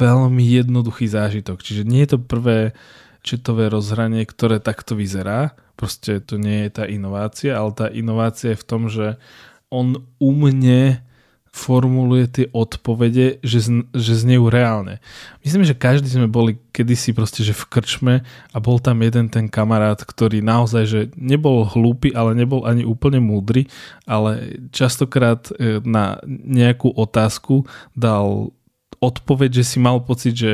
veľmi 0.03 0.43
jednoduchý 0.43 1.07
zážitok. 1.07 1.63
Čiže 1.63 1.87
nie 1.87 2.03
je 2.03 2.11
to 2.15 2.19
prvé 2.19 2.75
četové 3.21 3.69
rozhranie, 3.69 4.25
ktoré 4.25 4.61
takto 4.61 4.97
vyzerá. 4.97 5.57
Proste 5.77 6.21
to 6.21 6.37
nie 6.37 6.69
je 6.69 6.71
tá 6.83 6.85
inovácia, 6.85 7.57
ale 7.57 7.71
tá 7.73 7.87
inovácia 7.89 8.53
je 8.53 8.61
v 8.61 8.69
tom, 8.69 8.83
že 8.93 9.17
on 9.71 10.05
umne 10.19 11.01
formuluje 11.51 12.25
tie 12.31 12.47
odpovede, 12.55 13.43
že, 13.43 13.59
z, 13.59 13.69
že 13.91 14.23
znejú 14.23 14.47
reálne. 14.47 15.03
Myslím, 15.43 15.67
že 15.67 15.75
každý 15.75 16.07
sme 16.07 16.31
boli 16.31 16.63
kedysi 16.71 17.11
proste, 17.11 17.43
že 17.43 17.51
v 17.51 17.67
krčme 17.67 18.15
a 18.55 18.57
bol 18.63 18.79
tam 18.79 19.03
jeden 19.03 19.27
ten 19.27 19.51
kamarát, 19.51 19.99
ktorý 19.99 20.47
naozaj, 20.47 20.85
že 20.87 21.01
nebol 21.19 21.67
hlúpy, 21.67 22.15
ale 22.15 22.39
nebol 22.39 22.63
ani 22.63 22.87
úplne 22.87 23.19
múdry, 23.19 23.67
ale 24.07 24.63
častokrát 24.71 25.51
e, 25.51 25.83
na 25.83 26.23
nejakú 26.31 26.95
otázku 26.95 27.67
dal 27.99 28.55
odpoveď, 29.03 29.61
že 29.61 29.65
si 29.75 29.79
mal 29.83 29.99
pocit, 30.07 30.39
že 30.39 30.53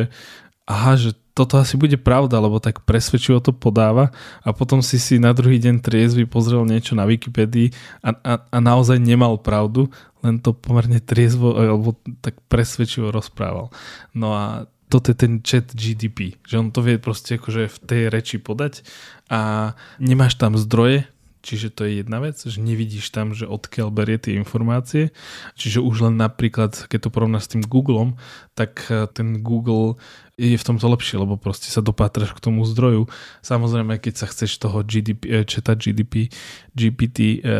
aha, 0.65 0.97
že 0.97 1.13
toto 1.37 1.61
asi 1.61 1.77
bude 1.77 2.01
pravda, 2.01 2.41
lebo 2.41 2.57
tak 2.57 2.81
presvedčivo 2.89 3.45
to 3.45 3.53
podáva 3.53 4.09
a 4.41 4.57
potom 4.57 4.81
si 4.81 4.97
si 4.97 5.21
na 5.21 5.37
druhý 5.37 5.61
deň 5.61 5.85
triezvy 5.85 6.25
pozrel 6.25 6.65
niečo 6.65 6.97
na 6.97 7.05
Wikipedii 7.05 7.77
a, 8.01 8.17
a, 8.17 8.33
a 8.49 8.59
naozaj 8.65 8.97
nemal 8.97 9.37
pravdu, 9.37 9.93
len 10.25 10.41
to 10.41 10.57
pomerne 10.57 10.97
triezvo 10.97 11.53
alebo 11.61 11.93
tak 12.25 12.41
presvedčivo 12.49 13.13
rozprával. 13.13 13.69
No 14.17 14.33
a 14.33 14.65
toto 14.89 15.13
je 15.13 15.17
ten 15.19 15.45
chat 15.45 15.77
GDP, 15.77 16.41
že 16.49 16.57
on 16.57 16.73
to 16.73 16.81
vie 16.81 16.97
proste 16.97 17.37
akože 17.37 17.69
v 17.69 17.79
tej 17.85 18.03
reči 18.09 18.41
podať 18.41 18.81
a 19.29 19.75
nemáš 20.01 20.41
tam 20.41 20.57
zdroje, 20.57 21.05
Čiže 21.47 21.71
to 21.71 21.87
je 21.87 22.03
jedna 22.03 22.19
vec, 22.19 22.43
že 22.43 22.59
nevidíš 22.59 23.15
tam, 23.15 23.31
že 23.31 23.47
odkiaľ 23.47 23.95
berie 23.95 24.19
tie 24.19 24.35
informácie. 24.35 25.15
Čiže 25.55 25.79
už 25.79 26.11
len 26.11 26.19
napríklad, 26.19 26.91
keď 26.91 27.07
to 27.07 27.15
porovnáš 27.15 27.47
s 27.47 27.53
tým 27.55 27.63
Googlem, 27.63 28.19
tak 28.59 28.91
eh, 28.91 29.07
ten 29.07 29.39
Google 29.47 29.95
je 30.37 30.59
v 30.59 30.67
tomto 30.67 30.85
lepšie, 30.91 31.17
lebo 31.17 31.41
proste 31.41 31.73
sa 31.73 31.81
dopátraš 31.81 32.37
k 32.37 32.43
tomu 32.45 32.67
zdroju. 32.69 33.09
Samozrejme, 33.41 33.97
keď 33.97 34.15
sa 34.21 34.27
chceš 34.29 34.61
toho 34.61 34.85
GDP, 34.85 35.49
četať 35.49 35.77
GDP, 35.81 36.29
GPT 36.77 37.41
e, 37.41 37.57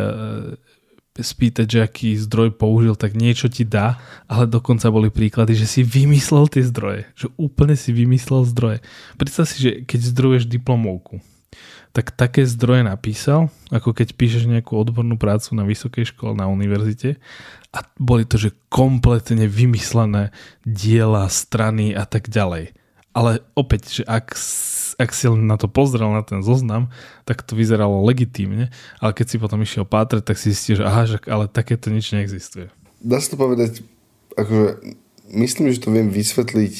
spýtať, 1.17 1.65
že 1.65 1.79
aký 1.81 2.13
zdroj 2.21 2.53
použil, 2.53 2.93
tak 2.93 3.17
niečo 3.17 3.49
ti 3.49 3.65
dá, 3.65 3.97
ale 4.29 4.45
dokonca 4.45 4.93
boli 4.93 5.09
príklady, 5.09 5.57
že 5.57 5.65
si 5.65 5.81
vymyslel 5.81 6.45
tie 6.53 6.61
zdroje. 6.61 7.09
Že 7.17 7.33
úplne 7.41 7.73
si 7.73 7.89
vymyslel 7.89 8.45
zdroje. 8.45 8.85
Predstav 9.17 9.49
si, 9.49 9.57
že 9.57 9.71
keď 9.81 9.99
zdrojuješ 10.13 10.45
diplomovku, 10.45 11.25
tak 11.91 12.13
také 12.13 12.45
zdroje 12.45 12.85
napísal, 12.85 13.49
ako 13.73 13.95
keď 13.95 14.13
píšeš 14.13 14.45
nejakú 14.47 14.77
odbornú 14.77 15.17
prácu 15.17 15.57
na 15.57 15.65
vysokej 15.65 16.13
škole, 16.13 16.37
na 16.37 16.45
univerzite 16.45 17.17
a 17.73 17.83
boli 17.97 18.23
to, 18.23 18.39
že 18.39 18.55
kompletne 18.71 19.45
vymyslené 19.49 20.31
diela, 20.63 21.27
strany 21.27 21.93
a 21.93 22.05
tak 22.07 22.31
ďalej. 22.31 22.73
Ale 23.17 23.41
opäť, 23.57 24.01
že 24.01 24.03
ak, 24.05 24.37
ak 25.01 25.09
si 25.09 25.25
na 25.33 25.57
to 25.57 25.65
pozrel, 25.65 26.13
na 26.13 26.21
ten 26.21 26.45
zoznam, 26.45 26.93
tak 27.25 27.41
to 27.41 27.57
vyzeralo 27.57 28.05
legitímne, 28.05 28.69
ale 29.01 29.11
keď 29.17 29.25
si 29.25 29.37
potom 29.41 29.57
išiel 29.65 29.89
pátrať, 29.89 30.21
tak 30.21 30.37
si 30.37 30.53
zistíš, 30.53 30.81
že 30.81 30.85
aha, 30.85 31.03
že, 31.09 31.17
ale 31.25 31.49
takéto 31.49 31.89
nič 31.89 32.13
neexistuje. 32.13 32.69
Dá 33.01 33.17
sa 33.17 33.33
to 33.33 33.37
povedať, 33.41 33.81
akože 34.37 34.93
myslím, 35.33 35.73
že 35.73 35.81
to 35.81 35.89
viem 35.89 36.13
vysvetliť 36.13 36.75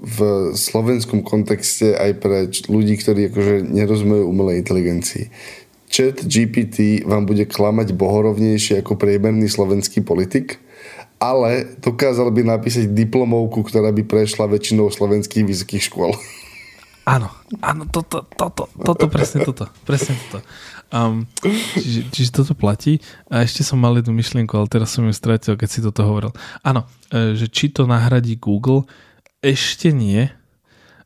v 0.00 0.18
slovenskom 0.56 1.20
kontexte 1.20 1.92
aj 1.92 2.10
pre 2.24 2.48
ľudí, 2.72 2.96
ktorí 2.96 3.28
akože 3.28 3.68
nerozumejú 3.68 4.24
umelej 4.24 4.64
inteligencii. 4.64 5.28
Chat 5.90 6.24
GPT 6.24 7.04
vám 7.04 7.28
bude 7.28 7.44
klamať 7.44 7.92
bohorovnejšie 7.92 8.80
ako 8.80 8.96
priemerný 8.96 9.50
slovenský 9.50 10.00
politik, 10.00 10.62
ale 11.20 11.76
dokázal 11.84 12.32
by 12.32 12.46
napísať 12.48 12.88
diplomovku, 12.96 13.60
ktorá 13.66 13.92
by 13.92 14.08
prešla 14.08 14.48
väčšinou 14.48 14.88
slovenských 14.88 15.44
vysokých 15.44 15.92
škôl. 15.92 16.16
Áno, 17.04 17.28
áno, 17.60 17.84
toto, 17.90 18.24
toto, 18.38 18.70
toto, 18.72 19.04
presne 19.10 19.42
toto, 19.44 19.66
presne 19.82 20.14
toto. 20.16 20.46
Um, 20.90 21.26
čiže, 21.74 22.00
čiže 22.10 22.30
toto 22.34 22.54
platí. 22.54 22.98
A 23.30 23.42
ešte 23.42 23.66
som 23.66 23.78
mal 23.78 23.98
jednu 23.98 24.14
myšlienku, 24.14 24.54
ale 24.54 24.70
teraz 24.70 24.94
som 24.94 25.06
ju 25.06 25.14
stratil, 25.14 25.54
keď 25.58 25.68
si 25.70 25.80
toto 25.82 26.02
hovoril. 26.02 26.30
Áno, 26.66 26.86
e, 27.10 27.34
že 27.38 27.46
či 27.46 27.70
to 27.70 27.86
nahradí 27.86 28.38
Google, 28.38 28.86
ešte 29.40 29.92
nie. 29.92 30.28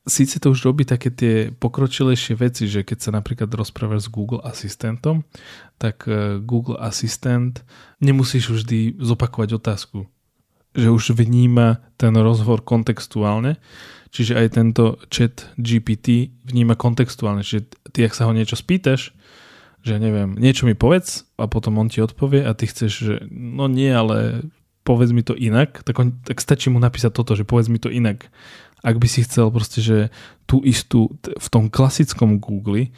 Síce 0.04 0.36
to 0.36 0.52
už 0.52 0.68
robí 0.68 0.84
také 0.84 1.08
tie 1.08 1.48
pokročilejšie 1.48 2.36
veci, 2.36 2.68
že 2.68 2.84
keď 2.84 2.98
sa 3.00 3.10
napríklad 3.16 3.48
rozprávaš 3.48 4.06
s 4.06 4.12
Google 4.12 4.44
asistentom, 4.44 5.24
tak 5.80 6.04
e, 6.04 6.44
Google 6.44 6.76
Assistant 6.76 7.64
nemusíš 8.04 8.52
vždy 8.52 9.00
zopakovať 9.00 9.56
otázku. 9.56 10.04
Že 10.76 10.88
už 10.92 11.04
vníma 11.16 11.80
ten 11.96 12.12
rozhovor 12.20 12.60
kontextuálne, 12.60 13.56
čiže 14.12 14.36
aj 14.36 14.60
tento 14.60 15.00
chat 15.08 15.48
GPT 15.56 16.36
vníma 16.44 16.76
kontextuálne, 16.76 17.40
čiže 17.40 17.72
ty, 17.88 18.04
ak 18.04 18.12
sa 18.12 18.28
ho 18.28 18.36
niečo 18.36 18.60
spýtaš, 18.60 19.16
že 19.84 19.94
neviem, 19.96 20.36
niečo 20.36 20.68
mi 20.68 20.76
povedz 20.76 21.24
a 21.40 21.48
potom 21.48 21.80
on 21.80 21.88
ti 21.88 22.04
odpovie 22.04 22.44
a 22.44 22.52
ty 22.52 22.68
chceš, 22.68 22.92
že 22.92 23.14
no 23.32 23.72
nie, 23.72 23.88
ale 23.88 24.44
povedz 24.84 25.10
mi 25.16 25.24
to 25.24 25.32
inak, 25.32 25.80
tak, 25.82 25.96
on, 25.96 26.12
tak 26.22 26.38
stačí 26.38 26.68
mu 26.68 26.76
napísať 26.76 27.10
toto, 27.10 27.32
že 27.32 27.48
povedz 27.48 27.72
mi 27.72 27.80
to 27.80 27.88
inak. 27.88 28.28
Ak 28.84 29.00
by 29.00 29.08
si 29.08 29.24
chcel 29.24 29.48
proste, 29.48 29.80
že 29.80 30.12
tú 30.44 30.60
istú, 30.60 31.16
v 31.24 31.48
tom 31.48 31.72
klasickom 31.72 32.36
Google, 32.36 32.88
e, 32.88 32.90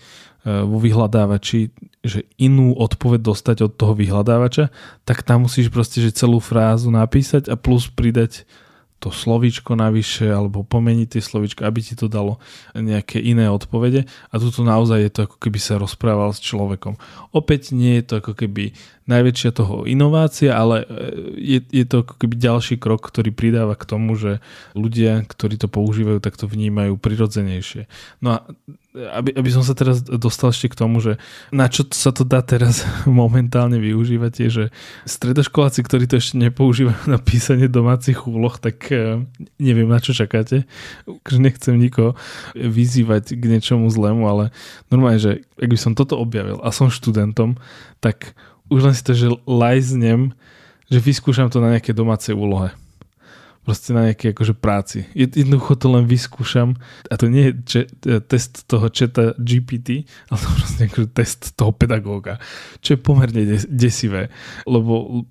vo 0.67 0.83
vyhľadávači, 0.83 1.71
že 2.03 2.27
inú 2.43 2.75
odpoveď 2.75 3.23
dostať 3.23 3.57
od 3.71 3.73
toho 3.79 3.95
vyhľadávača, 3.95 4.75
tak 5.07 5.23
tam 5.23 5.47
musíš 5.47 5.71
proste, 5.71 6.03
že 6.03 6.11
celú 6.11 6.43
frázu 6.43 6.91
napísať 6.91 7.47
a 7.47 7.55
plus 7.55 7.87
pridať 7.87 8.43
to 8.97 9.13
slovíčko 9.13 9.77
navyše 9.77 10.25
alebo 10.33 10.65
pomeniť 10.65 11.17
tie 11.17 11.23
slovíčko, 11.23 11.69
aby 11.69 11.81
ti 11.85 11.93
to 11.93 12.09
dalo 12.09 12.41
nejaké 12.73 13.21
iné 13.21 13.53
odpovede 13.53 14.09
a 14.33 14.35
tu 14.41 14.63
naozaj 14.65 14.99
je 15.05 15.13
to 15.13 15.21
ako 15.29 15.37
keby 15.37 15.59
sa 15.61 15.77
rozprával 15.77 16.33
s 16.33 16.41
človekom. 16.41 16.97
Opäť 17.37 17.77
nie 17.77 18.01
je 18.01 18.05
to 18.09 18.15
ako 18.25 18.33
keby 18.33 18.73
najväčšia 19.07 19.51
toho 19.55 19.87
inovácia, 19.87 20.57
ale 20.57 20.83
e, 20.83 20.87
je, 21.39 21.59
je 21.71 21.85
to 21.87 22.03
ako 22.03 22.15
keby 22.19 22.35
ďalší 22.41 22.77
krok, 22.81 23.07
ktorý 23.07 23.31
pridáva 23.31 23.79
k 23.79 23.87
tomu, 23.87 24.19
že 24.19 24.43
ľudia, 24.75 25.23
ktorí 25.29 25.61
to 25.61 25.71
používajú, 25.71 26.19
tak 26.19 26.35
to 26.35 26.51
vnímajú 26.51 26.99
prirodzenejšie. 26.99 27.87
No 28.19 28.29
a 28.35 28.39
aby, 28.97 29.37
aby 29.37 29.51
som 29.53 29.61
sa 29.61 29.77
teraz 29.77 30.01
dostal 30.01 30.51
ešte 30.51 30.73
k 30.73 30.79
tomu, 30.81 31.05
že 31.05 31.21
na 31.53 31.69
čo 31.69 31.85
sa 31.93 32.11
to 32.17 32.25
dá 32.25 32.41
teraz 32.41 32.83
momentálne 33.05 33.77
využívať 33.77 34.33
je, 34.41 34.49
že 34.49 34.65
stredoškoláci, 35.05 35.85
ktorí 35.85 36.09
to 36.09 36.17
ešte 36.17 36.41
nepoužívajú 36.41 37.13
na 37.13 37.21
písanie 37.21 37.69
domácich 37.69 38.25
úloh, 38.25 38.57
tak 38.57 38.89
eh, 38.89 39.21
neviem 39.61 39.87
na 39.87 40.01
čo 40.01 40.17
čakáte. 40.17 40.65
Nechcem 41.29 41.77
nikoho 41.77 42.17
vyzývať 42.57 43.37
k 43.37 43.45
niečomu 43.45 43.93
zlému, 43.93 44.25
ale 44.25 44.45
normálne, 44.89 45.21
že 45.21 45.33
ak 45.61 45.69
by 45.69 45.79
som 45.79 45.93
toto 45.93 46.17
objavil 46.17 46.57
a 46.65 46.73
som 46.73 46.89
študentom, 46.89 47.61
tak 48.01 48.33
už 48.73 48.81
len 48.83 48.95
si 48.97 49.05
to, 49.05 49.13
že 49.13 49.29
lajznem, 49.45 50.33
že 50.89 50.99
vyskúšam 50.99 51.53
to 51.53 51.61
na 51.61 51.77
nejaké 51.77 51.93
domácej 51.93 52.33
úlohe 52.33 52.73
proste 53.67 53.91
na 53.91 54.07
nejakej 54.07 54.31
akože 54.31 54.55
práci. 54.55 55.11
Jednoducho 55.19 55.75
to 55.75 55.91
len 55.91 56.07
vyskúšam 56.07 56.79
a 57.11 57.15
to 57.19 57.27
nie 57.27 57.51
je 57.51 57.53
če- 57.67 57.89
test 58.31 58.71
toho 58.71 58.87
četa 58.95 59.35
GPT, 59.35 60.07
ale 60.31 60.39
to 60.39 60.49
proste 60.55 60.81
akože 60.87 61.09
test 61.11 61.41
toho 61.59 61.75
pedagóga, 61.75 62.39
čo 62.79 62.95
je 62.95 62.99
pomerne 63.03 63.43
des- 63.43 63.67
desivé. 63.67 64.31
Lebo 64.71 65.27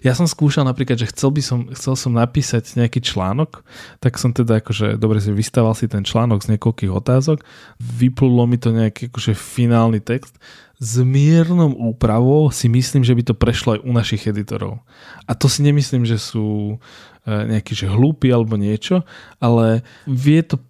ja 0.00 0.16
som 0.16 0.24
skúšal 0.24 0.64
napríklad, 0.64 0.96
že 0.96 1.12
chcel 1.12 1.36
by 1.36 1.42
som, 1.44 1.68
chcel 1.76 1.92
som 1.92 2.16
napísať 2.16 2.80
nejaký 2.80 3.04
článok, 3.04 3.60
tak 4.00 4.16
som 4.16 4.32
teda 4.32 4.64
akože 4.64 4.96
dobre 4.96 5.20
si 5.20 5.28
vystával 5.36 5.76
si 5.76 5.84
ten 5.84 6.08
článok 6.08 6.40
z 6.40 6.56
niekoľkých 6.56 6.88
otázok, 6.88 7.44
vyplulo 7.76 8.48
mi 8.48 8.56
to 8.56 8.72
nejaký 8.72 9.12
akože 9.12 9.36
finálny 9.36 10.00
text 10.00 10.40
s 10.78 11.00
miernou 11.00 11.70
úpravou 11.94 12.50
si 12.50 12.66
myslím, 12.68 13.06
že 13.06 13.14
by 13.14 13.22
to 13.30 13.34
prešlo 13.34 13.78
aj 13.78 13.80
u 13.86 13.90
našich 13.94 14.26
editorov. 14.26 14.82
A 15.24 15.32
to 15.32 15.46
si 15.46 15.62
nemyslím, 15.62 16.02
že 16.02 16.18
sú 16.18 16.78
E, 17.24 17.32
nejaký 17.32 17.72
že 17.72 17.88
hlúpy 17.88 18.28
alebo 18.28 18.60
niečo, 18.60 19.00
ale 19.40 19.80
vie 20.04 20.44
to 20.44 20.60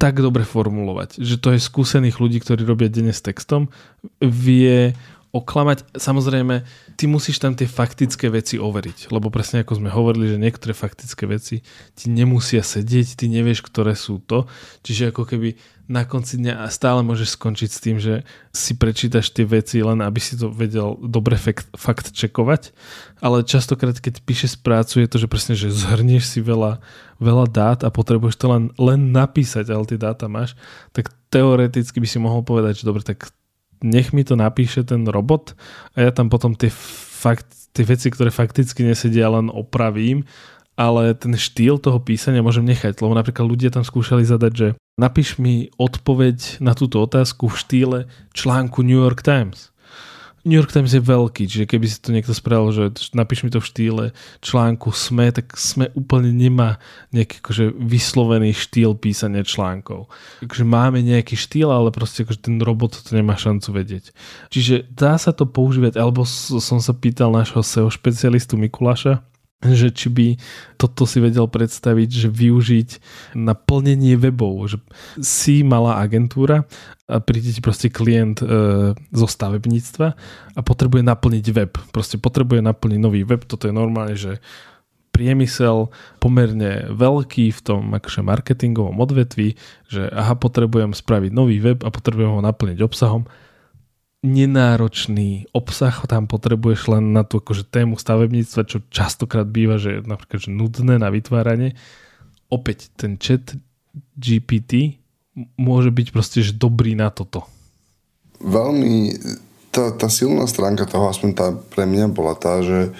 tak 0.00 0.24
dobre 0.24 0.48
formulovať, 0.48 1.20
že 1.20 1.36
to 1.36 1.52
je 1.52 1.60
skúsených 1.60 2.16
ľudí, 2.16 2.40
ktorí 2.40 2.64
robia 2.64 2.88
denne 2.88 3.12
s 3.12 3.20
textom, 3.20 3.68
vie 4.24 4.96
oklamať. 5.28 5.92
Samozrejme, 5.92 6.64
ty 6.96 7.04
musíš 7.04 7.36
tam 7.38 7.52
tie 7.52 7.68
faktické 7.68 8.32
veci 8.32 8.56
overiť, 8.56 9.12
lebo 9.12 9.28
presne 9.28 9.60
ako 9.60 9.76
sme 9.76 9.92
hovorili, 9.92 10.32
že 10.32 10.40
niektoré 10.40 10.72
faktické 10.72 11.28
veci 11.28 11.60
ti 11.92 12.06
nemusia 12.08 12.64
sedieť, 12.64 13.20
ty 13.20 13.28
nevieš, 13.28 13.60
ktoré 13.60 13.92
sú 13.92 14.24
to. 14.24 14.48
Čiže 14.80 15.12
ako 15.12 15.28
keby 15.28 15.60
na 15.88 16.04
konci 16.04 16.36
dňa 16.36 16.68
stále 16.68 17.00
môžeš 17.00 17.36
skončiť 17.36 17.70
s 17.72 17.80
tým, 17.80 17.96
že 17.96 18.24
si 18.52 18.76
prečítaš 18.76 19.32
tie 19.32 19.48
veci 19.48 19.80
len 19.80 20.04
aby 20.04 20.20
si 20.20 20.36
to 20.36 20.52
vedel 20.52 21.00
dobre 21.00 21.40
fakt, 21.40 22.12
čekovať, 22.12 22.76
ale 23.24 23.40
častokrát 23.40 23.96
keď 23.96 24.20
píšeš 24.20 24.60
prácu 24.60 25.00
je 25.00 25.08
to, 25.08 25.16
že 25.16 25.32
presne, 25.32 25.56
že 25.56 25.72
zhrnieš 25.72 26.28
si 26.28 26.40
veľa, 26.44 26.84
veľa 27.20 27.46
dát 27.48 27.78
a 27.84 27.88
potrebuješ 27.88 28.36
to 28.36 28.46
len, 28.52 28.64
len 28.76 29.16
napísať, 29.16 29.72
ale 29.72 29.88
tie 29.88 29.96
dáta 29.96 30.28
máš, 30.28 30.52
tak 30.92 31.08
teoreticky 31.32 32.00
by 32.00 32.08
si 32.08 32.20
mohol 32.20 32.44
povedať, 32.44 32.84
že 32.84 32.88
dobre, 32.88 33.00
tak 33.00 33.32
nech 33.84 34.10
mi 34.12 34.26
to 34.26 34.34
napíše 34.34 34.82
ten 34.84 35.06
robot 35.06 35.54
a 35.94 36.08
ja 36.08 36.10
tam 36.10 36.28
potom 36.28 36.54
tie, 36.54 36.70
fakt, 36.72 37.46
tie 37.74 37.84
veci, 37.86 38.10
ktoré 38.10 38.30
fakticky 38.34 38.82
nesedia, 38.82 39.30
len 39.30 39.52
opravím 39.52 40.26
ale 40.78 41.10
ten 41.18 41.34
štýl 41.34 41.82
toho 41.82 41.98
písania 41.98 42.38
môžem 42.38 42.62
nechať, 42.62 43.02
lebo 43.02 43.10
napríklad 43.10 43.50
ľudia 43.50 43.74
tam 43.74 43.82
skúšali 43.82 44.22
zadať, 44.22 44.52
že 44.54 44.68
napíš 44.94 45.42
mi 45.42 45.74
odpoveď 45.74 46.62
na 46.62 46.78
túto 46.78 47.02
otázku 47.02 47.50
v 47.50 47.58
štýle 47.58 47.98
článku 48.30 48.86
New 48.86 49.02
York 49.02 49.26
Times. 49.26 49.74
New 50.46 50.54
York 50.54 50.70
Times 50.70 50.94
je 50.94 51.02
veľký, 51.02 51.50
čiže 51.50 51.66
keby 51.66 51.86
si 51.86 51.98
to 51.98 52.14
niekto 52.14 52.30
spravil, 52.30 52.70
že 52.70 53.10
napíš 53.14 53.42
mi 53.42 53.50
to 53.50 53.58
v 53.58 53.68
štýle 53.68 54.04
článku 54.42 54.94
SME, 54.94 55.34
tak 55.34 55.58
SME 55.58 55.90
úplne 55.98 56.30
nemá 56.30 56.78
nejaký 57.10 57.42
akože 57.42 57.64
vyslovený 57.74 58.54
štýl 58.54 58.94
písania 58.94 59.42
článkov. 59.42 60.06
Takže 60.44 60.64
máme 60.66 61.02
nejaký 61.02 61.34
štýl, 61.34 61.70
ale 61.70 61.90
proste 61.90 62.22
akože 62.22 62.50
ten 62.50 62.56
robot 62.62 63.02
to 63.02 63.10
nemá 63.14 63.34
šancu 63.34 63.74
vedieť. 63.74 64.14
Čiže 64.52 64.90
dá 64.92 65.18
sa 65.18 65.34
to 65.34 65.48
používať, 65.48 65.98
alebo 65.98 66.22
som 66.26 66.78
sa 66.78 66.92
pýtal 66.94 67.34
nášho 67.34 67.62
SEO 67.62 67.90
špecialistu 67.90 68.54
Mikuláša, 68.54 69.22
že 69.58 69.90
či 69.90 70.06
by 70.06 70.26
toto 70.78 71.02
si 71.02 71.18
vedel 71.18 71.50
predstaviť, 71.50 72.08
že 72.08 72.28
využiť 72.30 72.88
na 73.34 73.58
plnenie 73.58 74.14
webov. 74.14 74.70
Že 74.70 74.78
si 75.18 75.66
malá 75.66 75.98
agentúra 75.98 76.62
a 77.10 77.18
príde 77.18 77.50
ti 77.50 77.58
proste 77.58 77.90
klient 77.90 78.38
e, 78.38 78.46
zo 78.94 79.26
stavebníctva 79.26 80.08
a 80.54 80.60
potrebuje 80.62 81.02
naplniť 81.02 81.44
web. 81.50 81.72
Proste 81.90 82.22
potrebuje 82.22 82.62
naplniť 82.62 83.00
nový 83.02 83.26
web. 83.26 83.42
Toto 83.42 83.66
je 83.66 83.74
normálne, 83.74 84.14
že 84.14 84.38
priemysel 85.10 85.90
pomerne 86.22 86.86
veľký 86.94 87.50
v 87.50 87.60
tom 87.66 87.90
akože 87.90 88.22
marketingovom 88.22 88.94
odvetví, 89.02 89.58
že 89.90 90.06
aha, 90.14 90.38
potrebujem 90.38 90.94
spraviť 90.94 91.34
nový 91.34 91.58
web 91.58 91.82
a 91.82 91.90
potrebujem 91.90 92.38
ho 92.38 92.42
naplniť 92.46 92.78
obsahom 92.78 93.26
nenáročný 94.22 95.46
obsah 95.54 95.94
tam 96.10 96.26
potrebuješ 96.26 96.90
len 96.90 97.14
na 97.14 97.22
tú 97.22 97.38
akože 97.38 97.70
tému 97.70 97.94
stavebníctva, 97.94 98.66
čo 98.66 98.82
častokrát 98.90 99.46
býva, 99.46 99.78
že 99.78 100.02
napríklad 100.02 100.42
že 100.42 100.50
nudné 100.50 100.98
na 100.98 101.08
vytváranie. 101.14 101.78
Opäť 102.50 102.90
ten 102.98 103.14
chat 103.14 103.54
GPT 104.18 104.98
môže 105.54 105.94
byť 105.94 106.06
proste 106.10 106.42
že 106.42 106.56
dobrý 106.56 106.98
na 106.98 107.14
toto. 107.14 107.46
Veľmi 108.42 109.14
tá, 109.70 109.94
tá 109.94 110.10
silná 110.10 110.50
stránka 110.50 110.88
toho, 110.88 111.06
aspoň 111.06 111.30
tá 111.34 111.46
pre 111.54 111.86
mňa 111.86 112.10
bola 112.10 112.34
tá, 112.34 112.58
že 112.62 112.90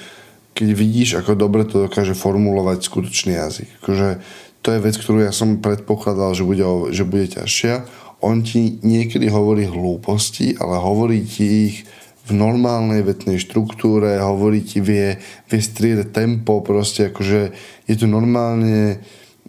keď 0.55 0.69
vidíš, 0.75 1.11
ako 1.23 1.39
dobre 1.39 1.63
to 1.67 1.87
dokáže 1.87 2.19
formulovať 2.19 2.87
skutočný 2.87 3.35
jazyk. 3.35 3.69
Akože 3.83 4.23
to 4.63 4.75
je 4.75 4.83
vec, 4.83 4.95
ktorú 4.99 5.23
ja 5.23 5.31
som 5.31 5.63
predpokladal, 5.63 6.35
že 6.35 6.43
bude, 6.43 6.67
že 6.91 7.07
bude 7.07 7.27
ťažšia 7.31 7.87
on 8.21 8.43
ti 8.43 8.83
niekedy 8.83 9.31
hovorí 9.31 9.71
hlúposti, 9.71 10.59
ale 10.59 10.79
hovorí 10.79 11.23
ti 11.23 11.45
ich 11.71 11.77
v 12.29 12.37
normálnej 12.37 13.01
vetnej 13.07 13.41
štruktúre, 13.41 14.21
hovorí 14.21 14.61
ti, 14.61 14.85
vie, 14.85 15.17
vie 15.49 15.61
striedať 15.63 16.13
tempo, 16.13 16.61
proste 16.61 17.09
akože 17.09 17.41
je 17.89 17.95
to 17.97 18.05
normálne 18.05 19.01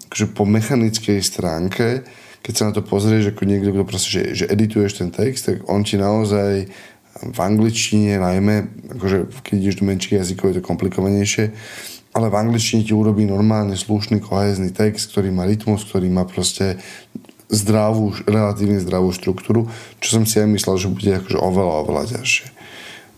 akože 0.07 0.31
po 0.31 0.47
mechanickej 0.47 1.19
stránke, 1.19 2.07
keď 2.39 2.53
sa 2.55 2.67
na 2.71 2.73
to 2.73 2.81
pozrieš 2.81 3.35
ako 3.35 3.43
niekto, 3.43 3.75
kto 3.75 3.83
proste, 3.83 4.09
že, 4.09 4.23
že 4.33 4.45
edituješ 4.47 5.03
ten 5.03 5.11
text, 5.11 5.51
tak 5.51 5.67
on 5.67 5.83
ti 5.83 5.99
naozaj 5.99 6.71
v 7.19 7.39
angličtine 7.39 8.15
najmä, 8.15 8.55
akože 8.95 9.43
keď 9.43 9.55
ideš 9.59 9.79
do 9.83 9.85
menších 9.85 10.17
jazykov 10.23 10.49
je 10.49 10.55
to 10.57 10.63
komplikovanejšie, 10.63 11.45
ale 12.15 12.31
v 12.31 12.39
angličtine 12.39 12.87
ti 12.87 12.95
urobí 12.95 13.27
normálne 13.27 13.75
slušný 13.75 14.23
kohezný 14.23 14.71
text, 14.71 15.11
ktorý 15.13 15.29
má 15.29 15.45
rytmus, 15.45 15.83
ktorý 15.83 16.09
má 16.09 16.23
proste 16.25 16.79
zdravú, 17.49 18.13
relatívne 18.29 18.77
zdravú 18.77 19.09
štruktúru, 19.09 19.65
čo 19.97 20.21
som 20.21 20.23
si 20.23 20.37
aj 20.37 20.49
myslel, 20.53 20.75
že 20.77 20.93
bude 20.93 21.11
akože 21.17 21.37
oveľa, 21.41 21.73
oveľa 21.85 22.03
ťažšie. 22.17 22.47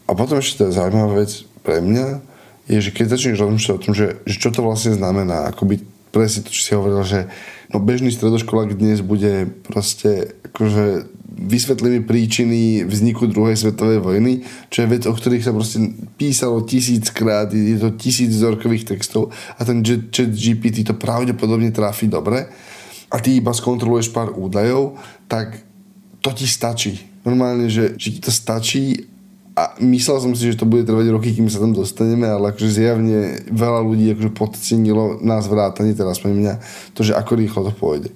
A 0.07 0.11
potom 0.15 0.39
ešte 0.39 0.63
tá 0.63 0.67
zaujímavá 0.71 1.23
vec 1.23 1.43
pre 1.63 1.83
mňa 1.83 2.23
je, 2.71 2.79
že 2.79 2.91
keď 2.95 3.05
začneš 3.15 3.43
rozmýšľať 3.43 3.75
o 3.75 3.83
tom, 3.83 3.93
že, 3.93 4.23
že 4.23 4.35
čo 4.39 4.49
to 4.55 4.63
vlastne 4.63 4.95
znamená, 4.95 5.51
akoby 5.51 5.83
presne 6.15 6.47
to, 6.47 6.51
čo 6.51 6.61
si 6.63 6.71
hovoril, 6.75 7.03
že 7.03 7.27
no 7.71 7.83
bežný 7.83 8.11
stredoškolák 8.11 8.75
dnes 8.75 9.03
bude 9.03 9.51
proste 9.67 10.35
akože 10.51 11.07
vysvetlíme 11.31 12.03
príčiny 12.03 12.83
vzniku 12.83 13.25
druhej 13.25 13.55
svetovej 13.55 14.03
vojny, 14.03 14.43
čo 14.67 14.83
je 14.83 14.91
vec, 14.91 15.03
o 15.07 15.15
ktorých 15.15 15.43
sa 15.47 15.55
proste 15.55 15.79
písalo 16.19 16.67
tisíckrát, 16.67 17.47
je 17.49 17.79
to 17.79 17.95
tisíc 17.95 18.35
vzorkových 18.35 18.95
textov 18.95 19.31
a 19.55 19.61
ten 19.63 19.79
chat 19.81 20.31
GPT 20.31 20.83
to 20.83 20.95
pravdepodobne 20.95 21.71
trafi 21.71 22.11
dobre 22.11 22.51
a 23.11 23.19
ty 23.19 23.43
iba 23.43 23.51
skontroluješ 23.51 24.15
pár 24.15 24.31
údajov, 24.31 24.95
tak 25.27 25.59
to 26.23 26.31
ti 26.31 26.47
stačí. 26.47 26.97
Normálne, 27.27 27.67
že, 27.67 27.99
že 27.99 28.17
ti 28.17 28.19
to 28.23 28.31
stačí 28.31 29.11
a 29.51 29.75
myslel 29.83 30.17
som 30.23 30.31
si, 30.31 30.47
že 30.47 30.63
to 30.63 30.65
bude 30.65 30.87
trvať 30.87 31.11
roky, 31.11 31.35
kým 31.35 31.51
sa 31.51 31.59
tam 31.59 31.75
dostaneme, 31.75 32.23
ale 32.23 32.55
akože 32.55 32.71
zjavne 32.71 33.43
veľa 33.51 33.83
ľudí 33.83 34.15
akože 34.15 34.31
podcenilo 34.31 35.19
nás 35.19 35.51
vrátane, 35.51 35.91
teraz 35.91 36.23
pre 36.23 36.31
mňa, 36.31 36.63
to, 36.95 37.03
že 37.03 37.11
ako 37.11 37.35
rýchlo 37.35 37.67
to 37.67 37.73
pôjde. 37.75 38.09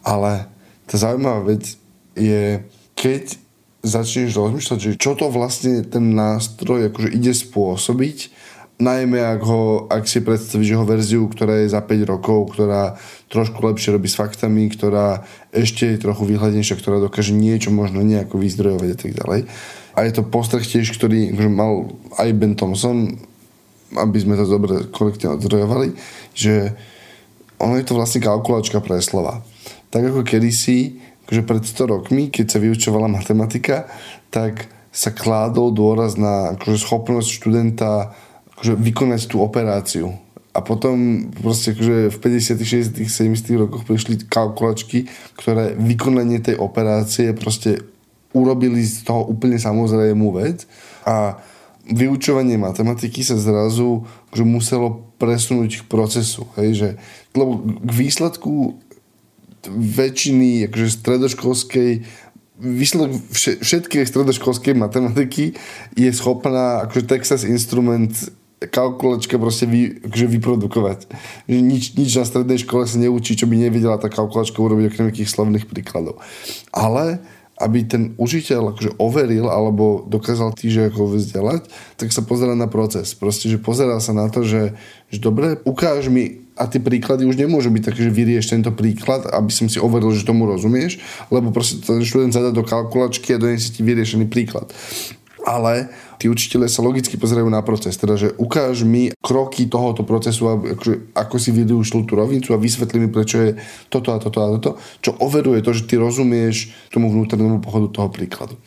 Ale 0.00 0.48
tá 0.88 0.96
zaujímavá 0.96 1.44
vec 1.44 1.76
je, 2.16 2.64
keď 2.96 3.36
začneš 3.84 4.32
rozmýšľať, 4.32 4.78
že 4.80 4.90
čo 4.96 5.12
to 5.12 5.28
vlastne 5.28 5.84
ten 5.84 6.16
nástroj 6.16 6.88
akože 6.88 7.08
ide 7.12 7.36
spôsobiť, 7.36 8.18
najmä 8.78 9.18
ak, 9.18 9.42
ho, 9.42 9.90
ak 9.90 10.06
si 10.06 10.22
predstavíš 10.22 10.78
jeho 10.78 10.86
verziu, 10.86 11.26
ktorá 11.26 11.62
je 11.62 11.74
za 11.74 11.82
5 11.82 12.06
rokov, 12.06 12.54
ktorá 12.54 12.94
trošku 13.26 13.58
lepšie 13.58 13.98
robí 13.98 14.06
s 14.06 14.14
faktami, 14.14 14.70
ktorá 14.70 15.26
ešte 15.50 15.94
je 15.94 16.02
trochu 16.02 16.22
výhľadnejšia, 16.30 16.78
ktorá 16.78 17.02
dokáže 17.02 17.34
niečo 17.34 17.74
možno 17.74 18.06
nejako 18.06 18.38
vyzdrojovať 18.38 18.88
a 18.94 18.96
tak 18.96 19.10
ďalej. 19.18 19.40
A 19.98 19.98
je 20.06 20.12
to 20.14 20.22
postreh 20.22 20.62
tiež, 20.62 20.94
ktorý 20.94 21.34
akože 21.34 21.50
mal 21.50 21.90
aj 22.22 22.28
Ben 22.38 22.54
Thompson, 22.54 23.18
aby 23.98 24.18
sme 24.22 24.38
to 24.38 24.46
dobre 24.46 24.86
kolektívne 24.94 25.34
odzdrojovali, 25.34 25.98
že 26.38 26.78
ono 27.58 27.74
je 27.74 27.84
to 27.84 27.98
vlastne 27.98 28.22
kalkulačka 28.22 28.78
pre 28.78 29.02
slova. 29.02 29.42
Tak 29.90 30.14
ako 30.14 30.22
kedysi, 30.22 31.02
akože 31.26 31.42
pred 31.42 31.62
100 31.66 31.94
rokmi, 31.98 32.22
keď 32.30 32.46
sa 32.46 32.62
vyučovala 32.62 33.10
matematika, 33.10 33.90
tak 34.30 34.70
sa 34.94 35.10
kládol 35.10 35.74
dôraz 35.74 36.14
na 36.14 36.54
akože 36.54 36.78
schopnosť 36.78 37.28
študenta 37.28 38.14
akože 38.58 38.74
vykonať 38.74 39.30
tú 39.30 39.38
operáciu. 39.38 40.18
A 40.50 40.58
potom 40.58 41.30
proste 41.30 41.70
akože 41.70 42.10
v 42.10 42.16
50 42.18 42.98
60 42.98 43.06
70 43.06 43.62
rokoch 43.62 43.86
prišli 43.86 44.26
kalkulačky, 44.26 45.06
ktoré 45.38 45.78
vykonanie 45.78 46.42
tej 46.42 46.58
operácie 46.58 47.30
proste 47.38 47.86
urobili 48.34 48.82
z 48.82 49.06
toho 49.06 49.22
úplne 49.30 49.56
samozrejmú 49.56 50.34
vec 50.34 50.66
a 51.06 51.38
vyučovanie 51.88 52.60
matematiky 52.60 53.24
sa 53.24 53.38
zrazu 53.38 54.04
akože 54.28 54.44
muselo 54.44 55.08
presunúť 55.16 55.84
k 55.84 55.88
procesu. 55.88 56.50
Hej, 56.58 56.70
že, 56.74 56.88
lebo 57.32 57.62
k 57.62 57.90
výsledku 57.94 58.82
väčšiny 59.72 60.68
akože 60.68 60.86
stredoškolskej 61.00 61.90
výsledok 62.58 63.22
všetkej 63.62 64.02
stredoškolskej 64.02 64.74
matematiky 64.74 65.54
je 65.94 66.10
schopná 66.10 66.82
akože 66.86 67.06
Texas 67.06 67.46
Instrument 67.46 68.10
kalkulačka 68.58 69.38
proste 69.38 69.70
vy, 69.70 70.02
akože 70.02 70.26
vyprodukovať. 70.26 70.98
Že 71.46 71.58
nič, 71.62 71.84
nič 71.94 72.10
na 72.18 72.26
strednej 72.26 72.58
škole 72.58 72.90
sa 72.90 72.98
neučí, 72.98 73.38
čo 73.38 73.46
by 73.46 73.54
nevedela 73.54 74.02
tá 74.02 74.10
kalkulačka 74.10 74.58
urobiť 74.58 74.90
okrem 74.90 75.04
nejakých 75.10 75.30
slovných 75.30 75.70
príkladov. 75.70 76.18
Ale 76.74 77.22
aby 77.58 77.82
ten 77.82 78.14
užiteľ 78.14 78.74
akože 78.74 78.90
overil 79.02 79.50
alebo 79.50 80.06
dokázal 80.06 80.54
týže 80.54 80.94
ako 80.94 81.18
vzdelať, 81.18 81.66
tak 81.98 82.14
sa 82.14 82.22
pozera 82.22 82.54
na 82.54 82.70
proces. 82.70 83.18
Proste, 83.18 83.50
že 83.50 83.58
pozerá 83.58 83.98
sa 83.98 84.14
na 84.14 84.30
to, 84.30 84.46
že, 84.46 84.78
že 85.10 85.18
dobre, 85.18 85.58
ukáž 85.66 86.06
mi 86.06 86.46
a 86.58 86.66
tie 86.66 86.82
príklady 86.82 87.26
už 87.26 87.38
nemôžu 87.38 87.70
byť 87.70 87.82
také, 87.90 88.00
že 88.06 88.14
vyrieš 88.14 88.50
tento 88.50 88.74
príklad, 88.74 89.26
aby 89.30 89.50
som 89.50 89.70
si 89.70 89.78
overil, 89.78 90.10
že 90.10 90.26
tomu 90.26 90.46
rozumieš, 90.46 90.98
lebo 91.30 91.54
proste 91.54 91.82
ten 91.82 92.02
študent 92.02 92.34
zadá 92.34 92.50
do 92.50 92.66
kalkulačky 92.66 93.34
a 93.34 93.42
donesie 93.42 93.74
ti 93.74 93.82
vyriešený 93.86 94.26
príklad. 94.26 94.70
Ale 95.46 95.90
tí 96.18 96.26
učiteľe 96.26 96.66
sa 96.66 96.82
logicky 96.82 97.14
pozerajú 97.14 97.46
na 97.46 97.62
proces, 97.62 97.94
teda 97.94 98.18
že 98.18 98.34
ukáž 98.34 98.82
mi 98.82 99.14
kroky 99.22 99.70
tohoto 99.70 100.02
procesu, 100.02 100.50
akože, 100.50 101.14
ako 101.14 101.36
si 101.38 101.54
využil 101.54 102.02
tú 102.04 102.18
rovnicu 102.18 102.50
a 102.52 102.58
vysvetli 102.58 103.06
mi, 103.06 103.08
prečo 103.08 103.38
je 103.38 103.50
toto 103.86 104.10
a 104.10 104.18
toto 104.18 104.38
a 104.42 104.46
toto, 104.58 104.70
čo 104.98 105.14
overuje 105.22 105.62
to, 105.62 105.70
že 105.70 105.86
ty 105.86 105.94
rozumieš 105.94 106.74
tomu 106.90 107.08
vnútornému 107.14 107.62
pochodu 107.62 107.86
toho 107.94 108.08
príkladu. 108.10 108.58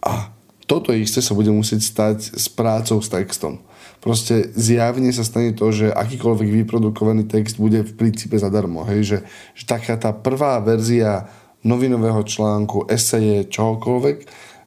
A 0.00 0.30
toto 0.70 0.94
isté 0.94 1.18
sa 1.18 1.34
bude 1.34 1.50
musieť 1.50 1.82
stať 1.82 2.18
s 2.38 2.46
prácou 2.46 3.02
s 3.02 3.10
textom. 3.10 3.58
Proste 4.00 4.48
zjavne 4.56 5.12
sa 5.12 5.26
stane 5.26 5.52
to, 5.52 5.68
že 5.74 5.92
akýkoľvek 5.92 6.48
vyprodukovaný 6.62 7.28
text 7.28 7.60
bude 7.60 7.84
v 7.84 7.92
princípe 7.98 8.38
zadarmo. 8.38 8.86
Hej? 8.88 9.00
Že, 9.04 9.18
že 9.52 9.64
taká 9.68 9.98
tá 10.00 10.14
prvá 10.14 10.56
verzia 10.62 11.28
novinového 11.60 12.24
článku, 12.24 12.88
eseje, 12.88 13.44
čohokoľvek, 13.52 14.18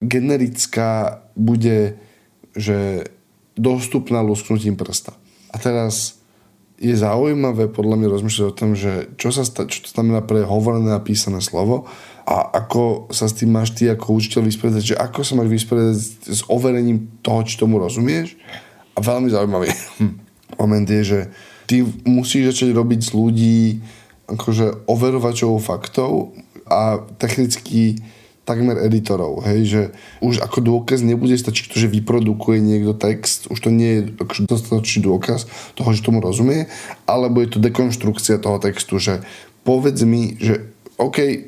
generická 0.03 1.22
bude 1.33 1.97
že 2.53 3.09
dostupná 3.57 4.21
lusknutím 4.21 4.77
prsta. 4.77 5.13
A 5.53 5.57
teraz 5.61 6.21
je 6.81 6.93
zaujímavé 6.93 7.69
podľa 7.69 8.01
mňa 8.01 8.13
rozmýšľať 8.17 8.45
o 8.49 8.57
tom, 8.57 8.73
že 8.73 9.13
čo, 9.17 9.29
sa 9.29 9.45
sta- 9.45 9.69
čo 9.69 9.85
to 9.85 9.89
znamená 9.93 10.25
pre 10.25 10.41
hovorené 10.41 10.93
a 10.93 11.01
písané 11.01 11.39
slovo 11.39 11.85
a 12.25 12.49
ako 12.49 13.13
sa 13.13 13.29
s 13.29 13.37
tým 13.37 13.53
máš 13.53 13.77
ty 13.77 13.87
ako 13.87 14.17
učiteľ 14.17 14.41
vysporiadať, 14.49 14.83
že 14.83 14.95
ako 14.97 15.19
sa 15.21 15.33
máš 15.37 15.49
vysporiadať 15.53 15.97
s 16.33 16.41
overením 16.49 17.21
toho, 17.21 17.45
či 17.45 17.61
tomu 17.61 17.77
rozumieš. 17.77 18.35
A 18.97 18.99
veľmi 19.01 19.29
zaujímavý 19.29 19.69
moment 20.61 20.87
je, 20.89 21.01
že 21.05 21.19
ty 21.69 21.85
musíš 22.09 22.57
začať 22.57 22.73
robiť 22.73 22.99
z 23.05 23.11
ľudí 23.13 23.59
akože 24.33 24.89
overovačov 24.89 25.61
faktov 25.61 26.33
a 26.65 27.05
technicky 27.21 28.01
takmer 28.43 28.75
editorov, 28.83 29.43
hej, 29.47 29.61
že 29.63 29.81
už 30.19 30.43
ako 30.43 30.59
dôkaz 30.59 30.99
nebude 30.99 31.35
stačiť 31.35 31.71
to, 31.71 31.75
že 31.79 31.87
vyprodukuje 31.87 32.59
niekto 32.59 32.91
text, 32.91 33.47
už 33.47 33.59
to 33.63 33.69
nie 33.71 33.89
je 33.89 34.01
akože 34.19 34.43
dostatočný 34.43 34.99
dôkaz 35.07 35.47
toho, 35.79 35.89
že 35.95 36.03
tomu 36.03 36.19
rozumie, 36.19 36.67
alebo 37.07 37.39
je 37.39 37.55
to 37.55 37.63
dekonštrukcia 37.63 38.43
toho 38.43 38.59
textu, 38.59 38.99
že 38.99 39.23
povedz 39.63 40.03
mi, 40.03 40.35
že 40.43 40.67
OK, 40.99 41.47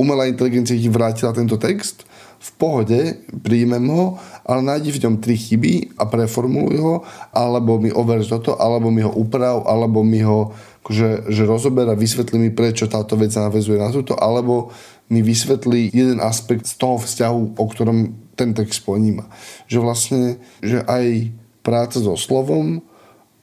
umelá 0.00 0.24
inteligencia 0.24 0.72
ti 0.72 0.88
vrátila 0.88 1.36
tento 1.36 1.60
text, 1.60 2.08
v 2.42 2.50
pohode, 2.58 3.22
príjmem 3.46 3.86
ho 3.86 4.18
ale 4.42 4.60
nájdi 4.66 4.90
v 4.90 5.02
ňom 5.06 5.14
tri 5.22 5.38
chyby 5.38 5.94
a 5.94 6.10
preformuluj 6.10 6.76
ho, 6.82 6.94
alebo 7.30 7.78
mi 7.78 7.94
over 7.94 8.18
toto, 8.26 8.58
alebo 8.58 8.90
mi 8.90 9.06
ho 9.06 9.12
uprav, 9.14 9.62
alebo 9.62 10.02
mi 10.02 10.18
ho 10.26 10.50
akože, 10.82 11.30
že 11.30 11.46
rozober 11.46 11.86
a 11.86 11.94
mi, 11.94 12.50
prečo 12.50 12.90
táto 12.90 13.14
vec 13.14 13.30
navezuje 13.30 13.78
na 13.78 13.94
túto, 13.94 14.18
alebo 14.18 14.74
mi 15.12 15.20
vysvetlí 15.20 15.92
jeden 15.92 16.24
aspekt 16.24 16.64
z 16.64 16.80
toho 16.80 16.96
vzťahu, 16.96 17.60
o 17.60 17.64
ktorom 17.68 18.16
ten 18.32 18.56
text 18.56 18.80
poníma. 18.88 19.28
Že 19.68 19.78
vlastne, 19.84 20.22
že 20.64 20.80
aj 20.88 21.28
práca 21.60 22.00
so 22.00 22.16
slovom, 22.16 22.80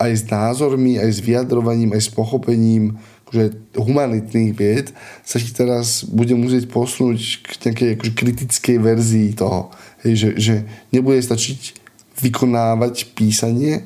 aj 0.01 0.11
s 0.11 0.23
názormi, 0.25 0.97
aj 0.97 1.09
s 1.13 1.19
vyjadrovaním, 1.21 1.93
aj 1.93 2.01
s 2.01 2.09
pochopením 2.09 2.97
akože 3.29 3.77
humanitných 3.77 4.57
vied 4.57 4.89
sa 5.21 5.37
ti 5.37 5.53
teraz 5.53 6.01
bude 6.01 6.33
musieť 6.33 6.65
posunúť 6.65 7.45
k 7.45 7.49
nejakej 7.69 7.89
akože 8.01 8.13
kritickej 8.17 8.77
verzii 8.81 9.37
toho. 9.37 9.69
Hej, 10.01 10.13
že, 10.17 10.29
že 10.41 10.55
nebude 10.89 11.21
stačiť 11.21 11.77
vykonávať 12.25 13.13
písanie 13.13 13.85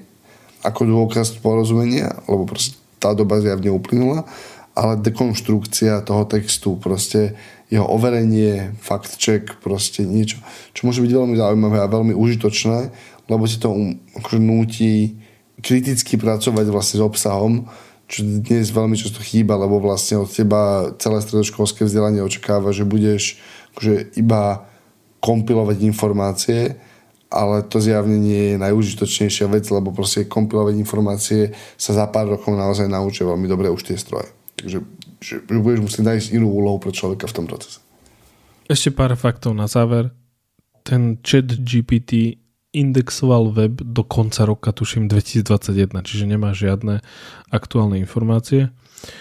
ako 0.63 0.88
dôkaz 0.88 1.36
porozumenia, 1.43 2.24
lebo 2.32 2.48
proste 2.48 2.80
tá 3.04 3.12
doba 3.12 3.43
zjavne 3.43 3.67
uplynula, 3.67 4.24
ale 4.72 4.96
dekonštrukcia 5.04 6.08
toho 6.08 6.24
textu, 6.24 6.80
proste 6.80 7.36
jeho 7.74 7.90
overenie, 7.90 8.78
fact 8.78 9.18
check, 9.18 9.58
proste 9.66 10.06
niečo, 10.06 10.38
čo 10.78 10.86
môže 10.86 11.02
byť 11.02 11.10
veľmi 11.10 11.34
zaujímavé 11.34 11.82
a 11.82 11.90
veľmi 11.90 12.14
užitočné, 12.14 12.94
lebo 13.26 13.50
si 13.50 13.58
to 13.58 13.74
um, 13.74 13.98
akože 14.22 14.38
núti 14.38 15.18
kriticky 15.66 16.22
pracovať 16.22 16.70
vlastne 16.70 17.02
s 17.02 17.04
obsahom, 17.04 17.66
čo 18.06 18.22
dnes 18.22 18.70
veľmi 18.70 18.94
často 18.94 19.26
chýba, 19.26 19.58
lebo 19.58 19.82
vlastne 19.82 20.22
od 20.22 20.30
teba 20.30 20.94
celé 21.02 21.18
stredoškolské 21.26 21.90
vzdelanie 21.90 22.22
očakáva, 22.22 22.70
že 22.70 22.86
budeš 22.86 23.42
akože 23.74 24.22
iba 24.22 24.70
kompilovať 25.24 25.78
informácie, 25.82 26.78
ale 27.34 27.66
to 27.66 27.82
zjavne 27.82 28.22
nie 28.22 28.54
je 28.54 28.62
najúžitočnejšia 28.62 29.50
vec, 29.50 29.66
lebo 29.74 29.90
proste 29.90 30.30
kompilovať 30.30 30.78
informácie 30.78 31.58
sa 31.74 31.98
za 31.98 32.06
pár 32.06 32.38
rokov 32.38 32.54
naozaj 32.54 32.86
naučia 32.86 33.26
veľmi 33.26 33.50
dobre 33.50 33.74
už 33.74 33.90
tie 33.90 33.98
stroje. 33.98 34.30
Takže 34.62 34.86
že 35.24 35.40
budeš 35.40 35.80
musieť 35.80 36.04
nájsť 36.04 36.28
inú 36.36 36.52
úlohu 36.52 36.84
pre 36.84 36.92
človeka 36.92 37.32
v 37.32 37.36
tom 37.40 37.46
procese. 37.48 37.80
Ešte 38.68 38.92
pár 38.92 39.16
faktov 39.16 39.56
na 39.56 39.72
záver. 39.72 40.12
Ten 40.84 41.16
chat 41.24 41.48
GPT 41.48 42.44
indexoval 42.76 43.54
web 43.56 43.80
do 43.80 44.04
konca 44.04 44.44
roka, 44.44 44.76
tuším 44.76 45.08
2021, 45.08 46.04
čiže 46.04 46.26
nemá 46.28 46.52
žiadne 46.52 47.00
aktuálne 47.54 48.02
informácie. 48.02 48.74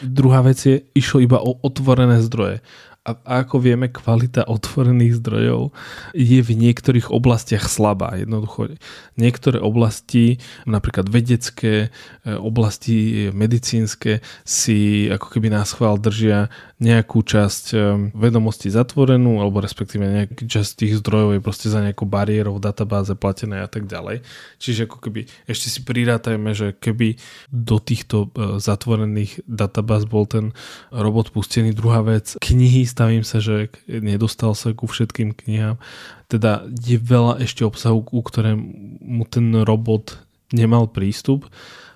Druhá 0.03 0.43
vec 0.43 0.59
je, 0.63 0.83
išlo 0.97 1.23
iba 1.23 1.39
o 1.39 1.59
otvorené 1.61 2.23
zdroje 2.23 2.65
a 3.03 3.43
ako 3.43 3.59
vieme, 3.59 3.91
kvalita 3.91 4.47
otvorených 4.47 5.19
zdrojov 5.19 5.75
je 6.15 6.39
v 6.39 6.51
niektorých 6.55 7.11
oblastiach 7.11 7.67
slabá. 7.67 8.15
Jednoducho 8.15 8.79
niektoré 9.19 9.59
oblasti, 9.59 10.39
napríklad 10.71 11.11
vedecké, 11.11 11.91
e, 12.23 12.31
oblasti 12.31 13.27
medicínske 13.35 14.23
si 14.47 15.11
ako 15.11 15.35
keby 15.35 15.51
nás 15.51 15.75
chvál 15.75 15.99
držia 15.99 16.47
nejakú 16.79 17.27
časť 17.27 17.65
e, 17.75 17.77
vedomosti 18.15 18.71
zatvorenú, 18.71 19.43
alebo 19.43 19.59
respektíve 19.59 20.07
nejakú 20.07 20.47
časť 20.47 20.87
tých 20.87 21.03
zdrojov 21.03 21.35
je 21.35 21.41
proste 21.43 21.75
za 21.75 21.83
nejakou 21.83 22.07
bariérou 22.07 22.63
v 22.63 22.65
databáze 22.71 23.19
platené 23.19 23.67
a 23.67 23.69
tak 23.71 23.91
ďalej. 23.91 24.23
Čiže 24.63 24.87
ako 24.87 25.11
keby 25.11 25.27
ešte 25.51 25.75
si 25.75 25.83
prirátajme, 25.83 26.55
že 26.55 26.71
keby 26.79 27.19
do 27.51 27.83
týchto 27.83 28.31
e, 28.31 28.63
zatvorených 28.63 29.43
databáz 29.51 30.07
bol 30.07 30.31
ten 30.31 30.55
robot 30.95 31.35
pustený. 31.35 31.75
Druhá 31.75 32.07
vec, 32.07 32.39
knihy 32.39 32.92
stavím 32.93 33.25
sa, 33.25 33.41
že 33.41 33.73
nedostal 33.89 34.53
sa 34.53 34.77
ku 34.77 34.85
všetkým 34.85 35.33
knihám. 35.33 35.81
Teda 36.29 36.69
je 36.69 37.01
veľa 37.01 37.41
ešte 37.41 37.65
obsahu, 37.65 38.05
ku 38.05 38.21
ktorému 38.21 39.25
ten 39.33 39.65
robot 39.65 40.21
nemal 40.53 40.93
prístup. 40.93 41.49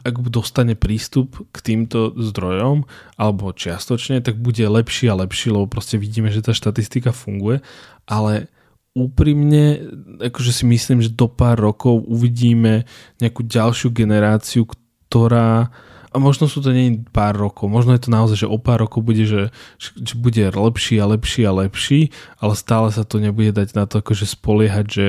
Ak 0.07 0.17
dostane 0.33 0.73
prístup 0.79 1.45
k 1.53 1.57
týmto 1.61 2.17
zdrojom, 2.17 2.89
alebo 3.21 3.53
čiastočne, 3.53 4.25
tak 4.25 4.41
bude 4.41 4.65
lepší 4.65 5.13
a 5.13 5.19
lepší, 5.19 5.53
lebo 5.53 5.69
proste 5.69 6.01
vidíme, 6.01 6.33
že 6.33 6.41
tá 6.41 6.57
štatistika 6.57 7.13
funguje, 7.13 7.61
ale 8.09 8.49
úprimne, 8.97 9.85
akože 10.25 10.53
si 10.57 10.65
myslím, 10.65 11.05
že 11.05 11.13
do 11.13 11.29
pár 11.29 11.61
rokov 11.61 12.01
uvidíme 12.09 12.89
nejakú 13.21 13.45
ďalšiu 13.45 13.93
generáciu, 13.93 14.65
ktorá 14.65 15.69
a 16.17 16.19
možno 16.19 16.49
sú 16.49 16.65
to 16.65 16.73
nie 16.73 17.05
pár 17.13 17.37
rokov, 17.37 17.69
možno 17.69 17.93
je 17.93 18.01
to 18.01 18.09
naozaj, 18.09 18.49
že 18.49 18.49
o 18.49 18.57
pár 18.57 18.89
rokov 18.89 19.05
bude, 19.05 19.29
že, 19.29 19.53
že 19.77 20.17
bude 20.17 20.41
lepší 20.49 20.97
a 20.97 21.05
lepší 21.05 21.45
a 21.45 21.53
lepší, 21.53 22.09
ale 22.41 22.57
stále 22.57 22.89
sa 22.89 23.05
to 23.05 23.21
nebude 23.21 23.53
dať 23.53 23.77
na 23.77 23.85
to 23.85 24.01
akože 24.01 24.25
spoliehať, 24.25 24.87
že, 24.89 25.07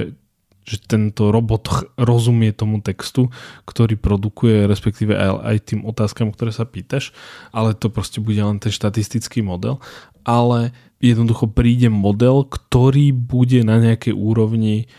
že 0.67 0.75
tento 0.83 1.31
robot 1.31 1.95
rozumie 1.95 2.51
tomu 2.51 2.83
textu, 2.83 3.31
ktorý 3.63 3.95
produkuje, 3.95 4.67
respektíve 4.67 5.15
aj, 5.15 5.31
aj 5.47 5.57
tým 5.63 5.87
otázkam, 5.87 6.35
ktoré 6.35 6.51
sa 6.51 6.67
pýtaš, 6.67 7.15
ale 7.55 7.71
to 7.71 7.87
proste 7.87 8.19
bude 8.19 8.43
len 8.43 8.59
ten 8.59 8.75
štatistický 8.75 9.39
model, 9.39 9.79
ale 10.27 10.75
jednoducho 10.99 11.47
príde 11.47 11.87
model, 11.87 12.43
ktorý 12.43 13.15
bude 13.15 13.63
na 13.63 13.79
nejakej 13.79 14.11
úrovni 14.11 14.91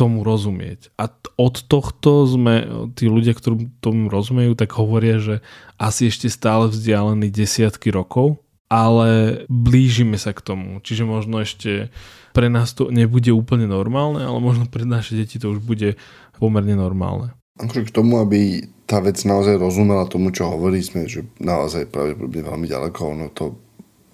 tomu 0.00 0.24
rozumieť. 0.24 0.96
A 0.96 1.12
od 1.36 1.60
tohto 1.68 2.24
sme, 2.24 2.88
tí 2.96 3.04
ľudia, 3.04 3.36
ktorí 3.36 3.68
tomu 3.84 4.08
rozumejú, 4.08 4.56
tak 4.56 4.72
hovoria, 4.80 5.20
že 5.20 5.44
asi 5.76 6.08
ešte 6.08 6.32
stále 6.32 6.72
vzdialený 6.72 7.28
desiatky 7.28 7.92
rokov, 7.92 8.40
ale 8.72 9.44
blížime 9.52 10.16
sa 10.16 10.32
k 10.32 10.40
tomu. 10.40 10.80
Čiže 10.80 11.04
možno 11.04 11.44
ešte 11.44 11.92
pre 12.32 12.48
nás 12.48 12.72
to 12.72 12.88
nebude 12.88 13.28
úplne 13.28 13.68
normálne, 13.68 14.24
ale 14.24 14.40
možno 14.40 14.64
pre 14.64 14.88
naše 14.88 15.20
deti 15.20 15.36
to 15.36 15.52
už 15.52 15.60
bude 15.60 16.00
pomerne 16.40 16.78
normálne. 16.78 17.36
Akože 17.60 17.92
k 17.92 17.92
tomu, 17.92 18.24
aby 18.24 18.64
tá 18.88 19.04
vec 19.04 19.20
naozaj 19.20 19.60
rozumela 19.60 20.08
tomu, 20.08 20.32
čo 20.32 20.48
hovorí, 20.48 20.80
sme, 20.80 21.04
že 21.04 21.28
naozaj 21.36 21.92
pravdepodobne 21.92 22.40
veľmi 22.40 22.66
ďaleko, 22.66 23.00
ono 23.04 23.28
to 23.28 23.60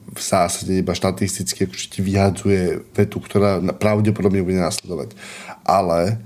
v 0.06 0.20
zásade 0.22 0.70
iba 0.78 0.94
štatisticky 0.94 1.66
akože 1.66 1.86
ti 1.90 2.00
vyhadzuje 2.00 2.86
vetu, 2.94 3.18
ktorá 3.18 3.58
pravdepodobne 3.74 4.42
bude 4.46 4.62
následovať. 4.62 5.18
Ale 5.66 6.22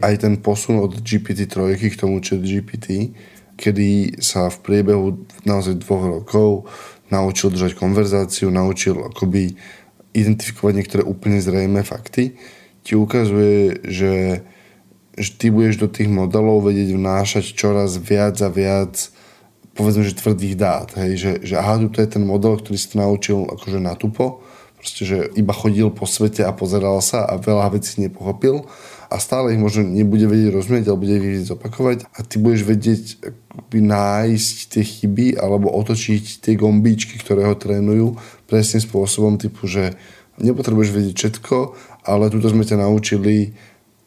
aj 0.00 0.14
ten 0.24 0.34
posun 0.40 0.80
od 0.80 0.96
GPT-3 1.02 1.76
k 1.76 2.00
tomu 2.00 2.22
chat 2.24 2.40
GPT, 2.40 3.12
kedy 3.58 4.20
sa 4.22 4.48
v 4.48 4.58
priebehu 4.62 5.26
naozaj 5.42 5.82
dvoch 5.82 6.22
rokov 6.22 6.70
naučil 7.10 7.50
držať 7.50 7.74
konverzáciu, 7.74 8.48
naučil 8.48 8.96
akoby 9.02 9.58
identifikovať 10.14 10.74
niektoré 10.74 11.02
úplne 11.04 11.42
zrejme 11.42 11.82
fakty, 11.84 12.38
ti 12.86 12.92
ukazuje, 12.96 13.84
že, 13.84 14.14
že 15.18 15.30
ty 15.36 15.52
budeš 15.52 15.76
do 15.84 15.88
tých 15.90 16.08
modelov 16.08 16.64
vedieť 16.64 16.96
vnášať 16.96 17.44
čoraz 17.52 18.00
viac 18.00 18.40
a 18.40 18.48
viac 18.48 19.12
povedzme, 19.78 20.02
že 20.02 20.18
tvrdých 20.18 20.58
dát, 20.58 20.90
hej, 20.98 21.12
že, 21.14 21.32
že 21.46 21.54
aha, 21.54 21.78
tu 21.86 22.02
je 22.02 22.10
ten 22.10 22.26
model, 22.26 22.58
ktorý 22.58 22.74
si 22.74 22.90
to 22.90 22.96
naučil 22.98 23.46
akože 23.46 23.78
na 23.78 23.94
tupo, 23.94 24.42
proste, 24.74 25.06
že 25.06 25.18
iba 25.38 25.54
chodil 25.54 25.86
po 25.94 26.02
svete 26.02 26.42
a 26.42 26.50
pozeral 26.50 26.98
sa 26.98 27.22
a 27.22 27.38
veľa 27.38 27.78
vecí 27.78 28.02
nepochopil 28.02 28.66
a 29.06 29.16
stále 29.22 29.54
ich 29.54 29.60
možno 29.62 29.86
nebude 29.86 30.26
vedieť 30.26 30.50
rozumieť, 30.54 30.84
ale 30.90 31.02
bude 31.02 31.16
vedieť 31.18 31.44
zopakovať 31.54 31.98
a 32.10 32.18
ty 32.26 32.42
budeš 32.42 32.62
vedieť 32.66 33.02
akoby 33.54 33.78
nájsť 33.86 34.56
tie 34.74 34.82
chyby 34.82 35.26
alebo 35.38 35.70
otočiť 35.70 36.42
tie 36.42 36.54
gombíčky, 36.58 37.18
ktoré 37.22 37.46
ho 37.46 37.54
trénujú 37.54 38.18
presným 38.50 38.82
spôsobom 38.82 39.38
typu, 39.38 39.70
že 39.70 39.94
nepotrebuješ 40.38 40.90
vedieť 40.90 41.14
všetko, 41.14 41.56
ale 42.06 42.30
tuto 42.30 42.50
sme 42.50 42.66
ťa 42.66 42.82
naučili 42.82 43.54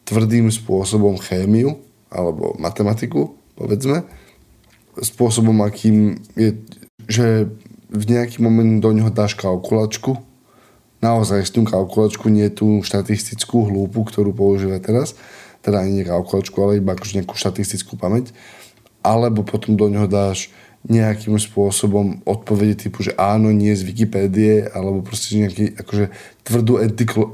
tvrdým 0.08 0.48
spôsobom 0.52 1.20
chémiu 1.20 1.80
alebo 2.12 2.56
matematiku, 2.60 3.36
povedzme, 3.56 4.04
spôsobom, 5.02 5.66
akým 5.66 6.22
je, 6.38 6.62
že 7.10 7.50
v 7.92 8.04
nejaký 8.08 8.40
moment 8.40 8.80
do 8.80 8.94
neho 8.96 9.12
dáš 9.12 9.36
kalkulačku, 9.36 10.22
naozaj 11.02 11.50
tú 11.50 11.66
kalkulačku, 11.66 12.30
nie 12.30 12.48
tú 12.54 12.86
štatistickú 12.86 13.68
hlúpu, 13.68 14.06
ktorú 14.06 14.32
používa 14.32 14.78
teraz, 14.78 15.18
teda 15.66 15.82
ani 15.84 16.02
nie 16.02 16.06
kalkulačku, 16.08 16.56
ale 16.62 16.80
iba 16.80 16.94
akože 16.94 17.20
nejakú 17.20 17.36
štatistickú 17.36 17.98
pamäť, 17.98 18.32
alebo 19.02 19.42
potom 19.42 19.74
do 19.74 19.90
neho 19.90 20.06
dáš 20.06 20.54
nejakým 20.82 21.38
spôsobom 21.38 22.26
odpovede 22.26 22.90
typu, 22.90 23.06
že 23.06 23.14
áno, 23.14 23.54
nie 23.54 23.70
z 23.78 23.86
Wikipédie, 23.86 24.66
alebo 24.66 25.06
proste 25.06 25.38
nejaký 25.38 25.78
akože 25.78 26.10
tvrdú 26.42 26.82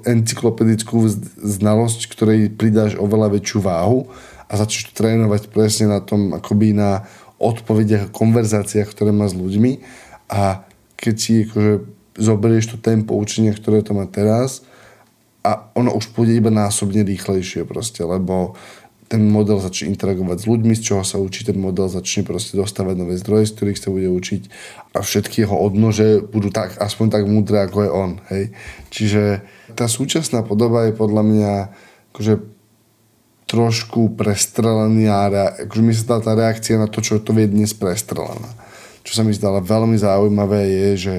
encyklopedickú 0.03 1.07
znalosť, 1.39 2.11
ktorej 2.11 2.51
pridáš 2.51 2.99
oveľa 2.99 3.39
väčšiu 3.39 3.59
váhu 3.63 4.11
a 4.51 4.53
začneš 4.59 4.91
to 4.91 4.99
trénovať 4.99 5.47
presne 5.47 5.95
na 5.95 6.03
tom, 6.03 6.35
akoby 6.35 6.75
na 6.75 7.07
odpovediach 7.37 8.09
a 8.09 8.13
konverzáciách, 8.13 8.89
ktoré 8.89 9.13
má 9.13 9.29
s 9.29 9.37
ľuďmi 9.37 9.81
a 10.33 10.65
keď 10.97 11.15
si 11.15 11.33
akože 11.45 11.73
zoberieš 12.17 12.73
to 12.73 12.77
tempo 12.81 13.13
učenia, 13.13 13.53
ktoré 13.53 13.85
to 13.85 13.93
má 13.93 14.09
teraz 14.09 14.65
a 15.45 15.69
ono 15.77 15.93
už 15.93 16.11
pôjde 16.17 16.33
iba 16.33 16.49
násobne 16.49 17.05
rýchlejšie 17.05 17.63
proste, 17.63 18.01
lebo 18.01 18.57
ten 19.07 19.23
model 19.23 19.63
začne 19.63 19.95
interagovať 19.95 20.43
s 20.43 20.49
ľuďmi, 20.51 20.73
z 20.75 20.81
čoho 20.83 21.03
sa 21.07 21.15
učí, 21.15 21.47
ten 21.47 21.55
model 21.55 21.87
začne 21.87 22.27
proste 22.27 22.59
dostávať 22.59 22.95
nové 22.99 23.15
zdroje, 23.15 23.47
z 23.47 23.55
ktorých 23.55 23.79
sa 23.79 23.89
bude 23.93 24.11
učiť 24.11 24.41
a 24.91 24.99
všetky 24.99 25.47
jeho 25.47 25.55
odnože 25.55 26.27
budú 26.27 26.51
tak, 26.51 26.75
aspoň 26.75 27.07
tak 27.07 27.23
múdre, 27.23 27.63
ako 27.63 27.77
je 27.87 27.91
on. 27.91 28.11
Hej? 28.27 28.43
Čiže 28.91 29.23
tá 29.79 29.87
súčasná 29.87 30.43
podoba 30.43 30.91
je 30.91 30.93
podľa 30.99 31.23
mňa 31.23 31.51
akože 32.11 32.56
trošku 33.47 34.19
prestrelený 34.19 35.07
a 35.07 35.19
rea- 35.31 35.53
akože 35.65 35.81
mi 35.83 35.95
sa 35.95 36.03
tá, 36.03 36.15
tá 36.19 36.31
reakcia 36.35 36.75
na 36.75 36.91
to, 36.91 36.99
čo 36.99 37.23
to 37.23 37.31
vie 37.31 37.47
dnes 37.47 37.71
prestrelená. 37.71 38.51
Čo 39.07 39.11
sa 39.17 39.21
mi 39.23 39.31
zdala 39.31 39.63
veľmi 39.63 39.95
zaujímavé 39.95 40.67
je, 40.67 40.89
že 40.99 41.15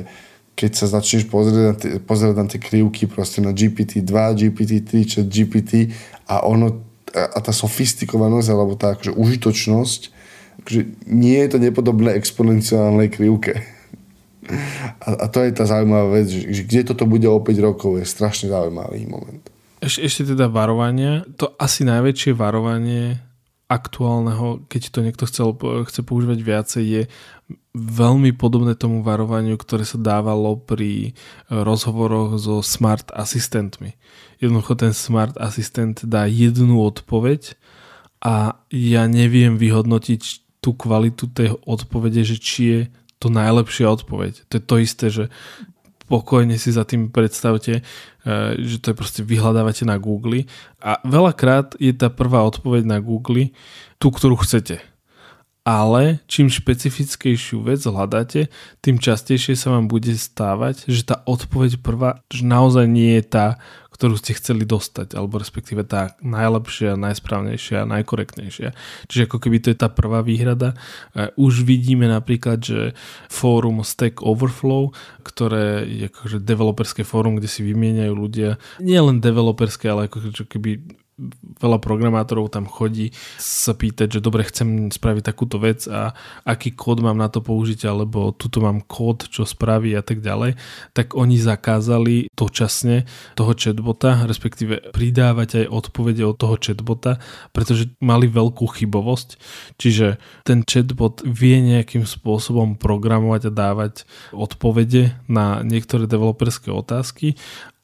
keď 0.53 0.71
sa 0.77 0.87
začneš 1.01 1.25
pozrieť 1.33 1.64
na, 1.64 1.75
tie, 1.75 1.91
pozrieť 2.03 2.37
na 2.37 2.47
tie 2.51 2.61
krivky 2.61 3.09
proste 3.09 3.41
na 3.41 3.57
GPT-2, 3.57 4.12
GPT-3, 4.12 4.93
čo 5.09 5.19
GPT 5.25 5.95
a 6.29 6.45
ono 6.45 6.85
a 7.09 7.41
tá 7.41 7.57
sofistikovanosť 7.57 8.49
alebo 8.53 8.77
tá 8.77 8.93
akože 8.93 9.17
užitočnosť 9.17 10.01
akože 10.69 11.09
nie 11.09 11.41
je 11.41 11.49
to 11.49 11.59
nepodobné 11.62 12.12
exponenciálnej 12.12 13.09
krivke. 13.09 13.64
A, 15.05 15.12
a 15.12 15.27
to 15.29 15.45
je 15.45 15.53
tá 15.53 15.69
zaujímavá 15.69 16.25
vec, 16.25 16.33
že, 16.33 16.49
že 16.49 16.64
kde 16.64 16.81
toto 16.88 17.05
bude 17.05 17.29
o 17.29 17.37
5 17.37 17.53
rokov 17.61 18.01
je 18.01 18.09
strašne 18.09 18.49
zaujímavý 18.49 19.05
moment. 19.05 19.45
Eš, 19.79 20.03
ešte 20.03 20.35
teda 20.35 20.51
varovania. 20.51 21.23
To 21.38 21.55
asi 21.59 21.87
najväčšie 21.87 22.35
varovanie 22.35 23.23
aktuálneho, 23.69 24.64
keď 24.64 24.83
to 24.88 24.99
niekto 25.05 25.25
chcel, 25.29 25.53
chce 25.85 26.01
používať 26.01 26.41
viacej, 26.41 26.85
je 26.88 27.03
veľmi 27.77 28.33
podobné 28.33 28.73
tomu 28.75 29.05
varovaniu, 29.05 29.61
ktoré 29.61 29.85
sa 29.85 30.01
dávalo 30.01 30.57
pri 30.57 31.12
rozhovoroch 31.53 32.41
so 32.41 32.64
smart 32.64 33.12
asistentmi. 33.12 33.95
Jednoducho 34.41 34.73
ten 34.75 34.97
smart 34.97 35.37
asistent 35.37 36.01
dá 36.09 36.25
jednu 36.25 36.81
odpoveď 36.81 37.61
a 38.25 38.57
ja 38.73 39.05
neviem 39.05 39.61
vyhodnotiť 39.61 40.23
tú 40.64 40.75
kvalitu 40.75 41.31
tej 41.31 41.55
odpovede, 41.69 42.25
že 42.25 42.41
či 42.41 42.61
je 42.64 42.81
to 43.21 43.29
najlepšia 43.31 43.87
odpoveď. 43.91 44.49
To 44.49 44.53
je 44.59 44.64
to 44.64 44.77
isté, 44.81 45.07
že 45.12 45.25
pokojne 46.09 46.57
si 46.57 46.73
za 46.73 46.88
tým 46.88 47.12
predstavte, 47.12 47.81
e, 47.81 47.83
že 48.57 48.81
to 48.81 48.90
je 48.90 48.97
proste 48.97 49.21
vyhľadávate 49.23 49.85
na 49.85 50.01
Google 50.01 50.49
a 50.81 50.99
veľakrát 51.05 51.77
je 51.77 51.92
tá 51.92 52.09
prvá 52.09 52.42
odpoveď 52.49 52.88
na 52.88 52.99
Google 52.99 53.53
tú, 54.01 54.09
ktorú 54.09 54.40
chcete. 54.40 54.81
Ale 55.69 56.25
čím 56.25 56.49
špecifickejšiu 56.49 57.61
vec 57.61 57.85
hľadáte, 57.85 58.49
tým 58.81 58.97
častejšie 58.97 59.53
sa 59.53 59.77
vám 59.77 59.85
bude 59.85 60.17
stávať, 60.17 60.89
že 60.89 61.05
tá 61.05 61.21
odpoveď 61.29 61.85
prvá 61.85 62.25
že 62.33 62.49
naozaj 62.49 62.89
nie 62.89 63.21
je 63.21 63.25
tá, 63.29 63.47
ktorú 63.93 64.17
ste 64.17 64.33
chceli 64.33 64.65
dostať, 64.65 65.13
alebo 65.13 65.37
respektíve 65.37 65.85
tá 65.85 66.17
najlepšia, 66.25 66.97
najsprávnejšia, 66.97 67.85
najkorektnejšia. 67.85 68.73
Čiže 69.13 69.27
ako 69.29 69.37
keby 69.45 69.61
to 69.61 69.69
je 69.75 69.77
tá 69.77 69.93
prvá 69.93 70.25
výhrada. 70.25 70.73
E, 71.13 71.29
už 71.37 71.69
vidíme 71.69 72.09
napríklad, 72.09 72.65
že 72.65 72.81
fórum 73.29 73.85
Stack 73.85 74.25
Overflow, 74.25 74.97
ktoré 75.21 75.85
je 75.85 76.09
akože 76.09 76.41
developerské 76.41 77.05
fórum, 77.05 77.37
kde 77.37 77.51
si 77.51 77.61
vymieňajú 77.61 78.15
ľudia, 78.17 78.57
nie 78.81 78.97
len 78.97 79.21
developerské, 79.21 79.93
ale 79.93 80.09
ako 80.09 80.47
keby 80.49 80.97
veľa 81.59 81.83
programátorov 81.83 82.55
tam 82.55 82.71
chodí 82.71 83.11
sa 83.37 83.75
pýtať, 83.75 84.19
že 84.19 84.25
dobre, 84.25 84.47
chcem 84.47 84.95
spraviť 84.95 85.23
takúto 85.27 85.59
vec 85.59 85.85
a 85.91 86.15
aký 86.47 86.73
kód 86.79 87.03
mám 87.03 87.19
na 87.19 87.27
to 87.27 87.43
použiť, 87.43 87.91
alebo 87.91 88.31
tuto 88.31 88.63
mám 88.63 88.87
kód, 88.87 89.27
čo 89.27 89.43
spraví 89.43 89.91
a 89.99 90.03
tak 90.07 90.23
ďalej, 90.23 90.55
tak 90.95 91.19
oni 91.19 91.37
zakázali 91.37 92.31
dočasne 92.39 93.05
toho 93.35 93.53
chatbota, 93.59 94.25
respektíve 94.31 94.95
pridávať 94.95 95.67
aj 95.67 95.75
odpovede 95.75 96.23
od 96.23 96.39
toho 96.39 96.57
chatbota, 96.57 97.19
pretože 97.51 97.91
mali 97.99 98.31
veľkú 98.31 98.65
chybovosť, 98.71 99.29
čiže 99.77 100.23
ten 100.47 100.63
chatbot 100.63 101.27
vie 101.27 101.59
nejakým 101.59 102.07
spôsobom 102.07 102.79
programovať 102.79 103.51
a 103.51 103.55
dávať 103.55 103.95
odpovede 104.31 105.19
na 105.27 105.67
niektoré 105.67 106.07
developerské 106.07 106.71
otázky 106.71 107.35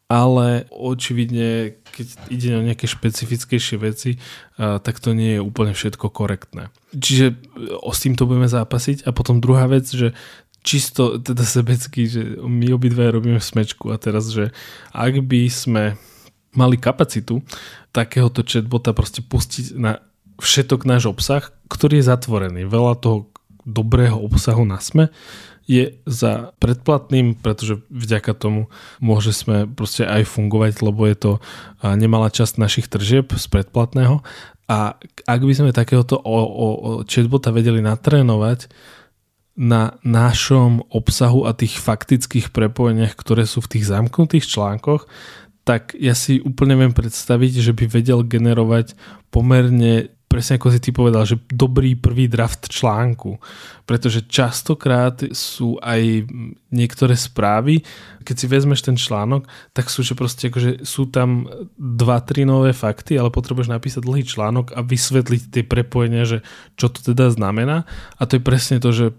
ale 0.09 0.69
očividne, 0.69 1.81
keď 1.97 2.07
ide 2.29 2.51
o 2.61 2.67
nejaké 2.67 2.85
špecifickejšie 2.85 3.77
veci, 3.81 4.21
tak 4.57 5.01
to 5.01 5.17
nie 5.17 5.39
je 5.39 5.41
úplne 5.41 5.73
všetko 5.73 6.13
korektné. 6.13 6.69
Čiže 6.93 7.27
e, 7.33 7.35
s 7.81 7.99
týmto 8.05 8.29
budeme 8.29 8.47
zápasiť. 8.47 9.09
A 9.09 9.11
potom 9.17 9.41
druhá 9.41 9.65
vec, 9.67 9.89
že 9.89 10.13
čisto 10.61 11.17
teda 11.21 11.43
sebecky, 11.43 12.09
že 12.09 12.23
my 12.41 12.73
obidva 12.77 13.13
robíme 13.13 13.41
smečku 13.41 13.93
a 13.93 13.97
teraz, 13.97 14.29
že 14.29 14.53
ak 14.93 15.25
by 15.25 15.49
sme 15.49 15.85
mali 16.55 16.79
kapacitu 16.79 17.43
takéhoto 17.91 18.47
chatbota 18.47 18.95
proste 18.95 19.21
pustiť 19.21 19.75
na 19.75 20.01
všetok 20.39 20.87
náš 20.87 21.11
obsah, 21.11 21.51
ktorý 21.71 22.01
je 22.01 22.09
zatvorený. 22.11 22.63
Veľa 22.67 22.99
toho 22.99 23.31
dobrého 23.65 24.19
obsahu 24.21 24.63
na 24.69 24.79
sme 24.79 25.09
je 25.65 25.97
za 26.05 26.53
predplatným, 26.61 27.41
pretože 27.41 27.81
vďaka 27.89 28.37
tomu 28.37 28.69
môže 29.01 29.33
sme 29.33 29.65
proste 29.65 30.05
aj 30.05 30.29
fungovať, 30.29 30.85
lebo 30.85 31.09
je 31.09 31.17
to 31.17 31.33
nemalá 31.83 32.29
časť 32.29 32.61
našich 32.61 32.87
tržieb 32.93 33.33
z 33.33 33.47
predplatného. 33.49 34.21
A 34.69 34.97
ak 35.29 35.41
by 35.45 35.53
sme 35.53 35.77
takéhoto 35.77 36.17
o, 36.17 36.41
o, 36.41 36.69
o 36.73 36.91
chatbota 37.05 37.53
vedeli 37.53 37.85
natrénovať 37.85 38.69
na 39.55 40.01
našom 40.03 40.83
obsahu 40.91 41.47
a 41.47 41.55
tých 41.55 41.79
faktických 41.79 42.51
prepojeniach, 42.51 43.15
ktoré 43.15 43.47
sú 43.47 43.63
v 43.63 43.79
tých 43.79 43.85
zamknutých 43.87 44.51
článkoch, 44.51 45.07
tak 45.65 45.97
ja 45.97 46.13
si 46.13 46.45
úplne 46.45 46.77
viem 46.77 46.93
predstaviť, 46.93 47.53
že 47.61 47.73
by 47.73 47.85
vedel 47.89 48.21
generovať 48.21 48.93
pomerne 49.33 50.13
presne 50.35 50.59
ako 50.59 50.75
si 50.75 50.83
ty 50.83 50.91
povedal, 50.91 51.23
že 51.23 51.39
dobrý 51.47 51.95
prvý 51.95 52.27
draft 52.27 52.67
článku. 52.67 53.39
Pretože 53.87 54.27
častokrát 54.27 55.23
sú 55.31 55.79
aj 55.79 56.27
niektoré 56.75 57.15
správy, 57.15 57.87
keď 58.27 58.35
si 58.35 58.47
vezmeš 58.51 58.83
ten 58.83 58.99
článok, 58.99 59.47
tak 59.71 59.87
sú, 59.87 60.03
že 60.03 60.19
proste 60.19 60.51
akože 60.51 60.83
sú 60.83 61.07
tam 61.07 61.47
dva, 61.79 62.19
tri 62.27 62.43
nové 62.43 62.75
fakty, 62.75 63.15
ale 63.15 63.31
potrebuješ 63.31 63.71
napísať 63.71 64.03
dlhý 64.03 64.27
článok 64.27 64.75
a 64.75 64.83
vysvetliť 64.83 65.43
tie 65.55 65.63
prepojenia, 65.63 66.27
že 66.27 66.43
čo 66.75 66.91
to 66.91 67.15
teda 67.15 67.31
znamená. 67.31 67.87
A 68.19 68.27
to 68.27 68.35
je 68.35 68.43
presne 68.43 68.83
to, 68.83 68.91
že 68.91 69.15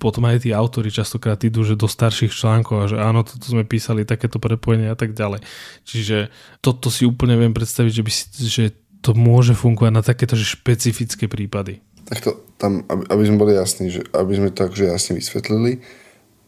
potom 0.00 0.24
aj 0.24 0.46
tí 0.46 0.54
autory 0.54 0.88
častokrát 0.88 1.36
idú 1.44 1.60
že 1.60 1.76
do 1.76 1.84
starších 1.84 2.32
článkov 2.32 2.76
a 2.80 2.86
že 2.88 2.96
áno, 2.96 3.20
toto 3.20 3.44
sme 3.44 3.68
písali, 3.68 4.08
takéto 4.08 4.40
prepojenie 4.40 4.88
a 4.88 4.96
tak 4.96 5.12
ďalej. 5.12 5.44
Čiže 5.84 6.32
toto 6.64 6.88
si 6.88 7.04
úplne 7.04 7.36
viem 7.36 7.52
predstaviť, 7.52 7.92
že, 7.92 8.02
by 8.06 8.12
si, 8.14 8.24
že 8.48 8.64
to 9.00 9.16
môže 9.16 9.56
fungovať 9.56 9.92
na 9.92 10.02
takéto 10.04 10.36
že 10.36 10.56
špecifické 10.56 11.26
prípady. 11.26 11.80
Tak 12.08 12.18
to 12.20 12.30
tam, 12.60 12.84
aby, 12.90 13.06
aby 13.08 13.22
sme 13.24 13.40
boli 13.40 13.52
jasní, 13.56 13.88
že 13.88 14.04
aby 14.12 14.32
sme 14.36 14.48
to 14.52 14.66
akože 14.68 14.84
jasne 14.90 15.12
vysvetlili, 15.16 15.80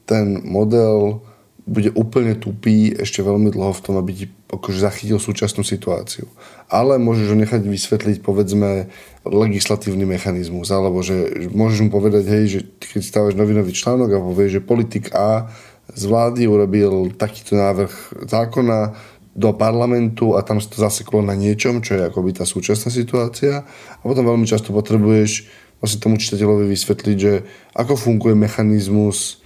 ten 0.04 0.42
model 0.44 1.22
bude 1.62 1.94
úplne 1.94 2.34
tupý 2.34 2.90
ešte 2.90 3.22
veľmi 3.22 3.54
dlho 3.54 3.70
v 3.70 3.84
tom, 3.86 3.94
aby 3.94 4.10
ti 4.10 4.26
akože 4.50 4.82
zachytil 4.82 5.22
súčasnú 5.22 5.62
situáciu. 5.62 6.26
Ale 6.66 6.98
môžeš 6.98 7.30
ho 7.30 7.38
nechať 7.38 7.62
vysvetliť, 7.62 8.18
povedzme, 8.18 8.90
legislatívny 9.22 10.02
mechanizmus, 10.02 10.74
alebo 10.74 10.98
že 11.06 11.46
môžeš 11.54 11.86
mu 11.86 11.90
povedať, 11.94 12.24
hej, 12.26 12.44
že 12.50 12.60
keď 12.82 13.02
stávaš 13.06 13.34
novinový 13.38 13.70
článok 13.70 14.10
a 14.10 14.18
povieš, 14.18 14.58
že 14.58 14.66
politik 14.66 15.14
A 15.14 15.54
z 15.94 16.02
vlády 16.10 16.50
urobil 16.50 17.14
takýto 17.14 17.54
návrh 17.54 18.26
zákona, 18.26 18.98
do 19.32 19.50
parlamentu 19.56 20.36
a 20.36 20.44
tam 20.44 20.60
sa 20.60 20.68
to 20.68 20.76
zaseklo 20.76 21.24
na 21.24 21.32
niečom, 21.32 21.80
čo 21.80 21.96
je 21.96 22.04
akoby 22.04 22.36
tá 22.36 22.44
súčasná 22.44 22.92
situácia 22.92 23.64
a 23.98 24.02
potom 24.04 24.28
veľmi 24.28 24.44
často 24.44 24.76
potrebuješ 24.76 25.48
vlastne 25.80 25.98
tomu 25.98 26.20
čitateľovi 26.20 26.68
vysvetliť, 26.68 27.16
že 27.16 27.42
ako 27.72 27.96
funguje 27.96 28.36
mechanizmus 28.36 29.42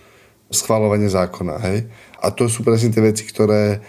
schváľovania 0.51 1.11
zákona, 1.11 1.55
hej? 1.71 1.79
A 2.23 2.31
to 2.35 2.51
sú 2.51 2.67
presne 2.67 2.91
tie 2.91 3.03
veci, 3.03 3.27
ktoré 3.27 3.83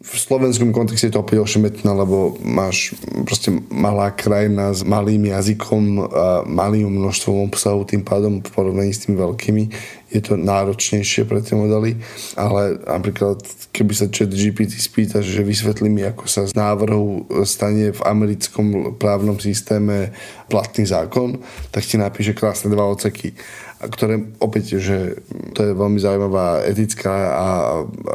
v 0.00 0.16
slovenskom 0.16 0.72
kontexte 0.72 1.12
je 1.12 1.14
to 1.14 1.20
opäť 1.20 1.44
ošemetné, 1.44 1.92
lebo 1.92 2.40
máš 2.40 2.96
proste 3.28 3.52
malá 3.68 4.08
krajina 4.08 4.72
s 4.72 4.80
malým 4.80 5.28
jazykom 5.28 5.84
a 6.00 6.26
malým 6.48 6.88
množstvom 6.88 7.52
obsahu, 7.52 7.84
tým 7.84 8.00
pádom 8.00 8.40
v 8.40 8.48
porovnaní 8.48 8.96
s 8.96 9.04
tými 9.04 9.20
veľkými 9.20 9.64
je 10.10 10.20
to 10.24 10.34
náročnejšie 10.34 11.22
pre 11.22 11.38
tie 11.38 11.54
modely, 11.54 11.94
ale 12.34 12.82
napríklad 12.82 13.44
keby 13.70 13.92
sa 13.94 14.10
chat 14.10 14.32
GPT 14.32 14.74
spýta, 14.74 15.22
že 15.22 15.46
vysvetlí 15.46 15.86
mi, 15.86 16.02
ako 16.02 16.26
sa 16.26 16.48
z 16.50 16.58
návrhu 16.58 17.30
stane 17.46 17.94
v 17.94 18.00
americkom 18.02 18.98
právnom 18.98 19.38
systéme 19.38 20.10
platný 20.50 20.90
zákon, 20.90 21.38
tak 21.70 21.86
ti 21.86 21.94
napíše 21.94 22.34
krásne 22.34 22.74
dva 22.74 22.90
oceky 22.90 23.38
ktoré 23.80 24.36
opäť, 24.44 24.76
že 24.76 25.24
to 25.56 25.64
je 25.64 25.72
veľmi 25.72 25.96
zaujímavá 25.96 26.68
etická 26.68 27.14
a 27.32 27.46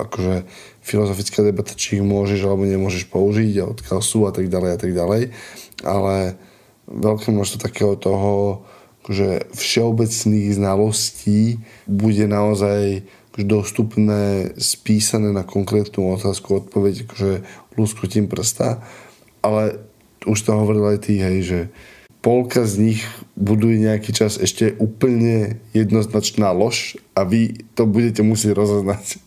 akože 0.06 0.46
filozofická 0.86 1.42
debata, 1.42 1.74
či 1.74 1.98
ich 1.98 2.06
môžeš 2.06 2.46
alebo 2.46 2.70
nemôžeš 2.70 3.10
použiť 3.10 3.54
a 3.66 3.70
odkiaľ 3.74 4.00
sú 4.06 4.30
a 4.30 4.32
tak 4.32 4.46
ďalej 4.46 4.72
a 4.72 4.78
tak 4.78 4.92
ďalej. 4.94 5.22
Ale 5.82 6.38
veľké 6.86 7.34
množstvo 7.34 7.58
takého 7.58 7.98
toho 7.98 8.62
že 9.06 9.46
všeobecných 9.54 10.58
znalostí 10.58 11.62
bude 11.86 12.26
naozaj 12.26 13.06
dostupné, 13.38 14.56
spísané 14.56 15.30
na 15.36 15.44
konkrétnu 15.44 16.16
otázku, 16.16 16.66
odpoveď 16.66 17.06
akože 17.06 17.34
lusknutím 17.76 18.32
prsta. 18.32 18.82
Ale 19.44 19.78
už 20.26 20.40
to 20.42 20.58
hovoril 20.58 20.88
aj 20.90 21.06
ty, 21.06 21.20
hej, 21.22 21.38
že 21.44 21.60
polka 22.26 22.66
z 22.66 22.82
nich 22.82 23.02
buduje 23.38 23.86
nejaký 23.86 24.10
čas 24.10 24.42
ešte 24.42 24.74
úplne 24.82 25.62
jednoznačná 25.78 26.50
lož 26.58 26.98
a 27.14 27.22
vy 27.22 27.54
to 27.78 27.86
budete 27.86 28.26
musieť 28.26 28.58
rozoznať. 28.58 29.22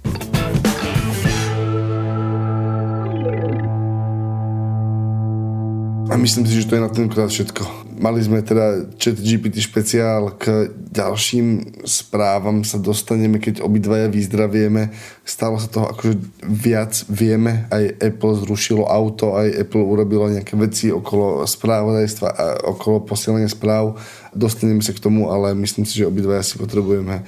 Myslím 6.19 6.45
si, 6.45 6.61
že 6.61 6.69
to 6.69 6.77
je 6.77 6.85
na 6.85 6.91
tentokrát 6.91 7.31
všetko. 7.31 7.63
Mali 7.99 8.23
sme 8.23 8.43
teda 8.43 8.95
chat 8.99 9.19
GPT 9.19 9.59
špeciál, 9.63 10.35
k 10.39 10.71
ďalším 10.71 11.81
správam 11.83 12.63
sa 12.63 12.79
dostaneme, 12.79 13.43
keď 13.43 13.63
obidvaja 13.63 14.07
vyzdravieme. 14.07 14.95
Stalo 15.27 15.59
sa 15.59 15.67
toho 15.67 15.91
akože 15.91 16.15
viac 16.47 16.95
vieme, 17.11 17.67
aj 17.75 17.99
Apple 17.99 18.39
zrušilo 18.47 18.87
auto, 18.87 19.35
aj 19.35 19.67
Apple 19.67 19.83
urobilo 19.83 20.31
nejaké 20.31 20.55
veci 20.55 20.95
okolo 20.95 21.43
správodajstva 21.47 22.29
a 22.31 22.45
okolo 22.71 23.03
posielania 23.03 23.51
správ. 23.51 23.99
Dostaneme 24.31 24.83
sa 24.83 24.95
k 24.95 25.03
tomu, 25.03 25.31
ale 25.31 25.55
myslím 25.59 25.83
si, 25.87 25.99
že 25.99 26.07
obidvaja 26.07 26.47
si 26.47 26.59
potrebujeme 26.59 27.27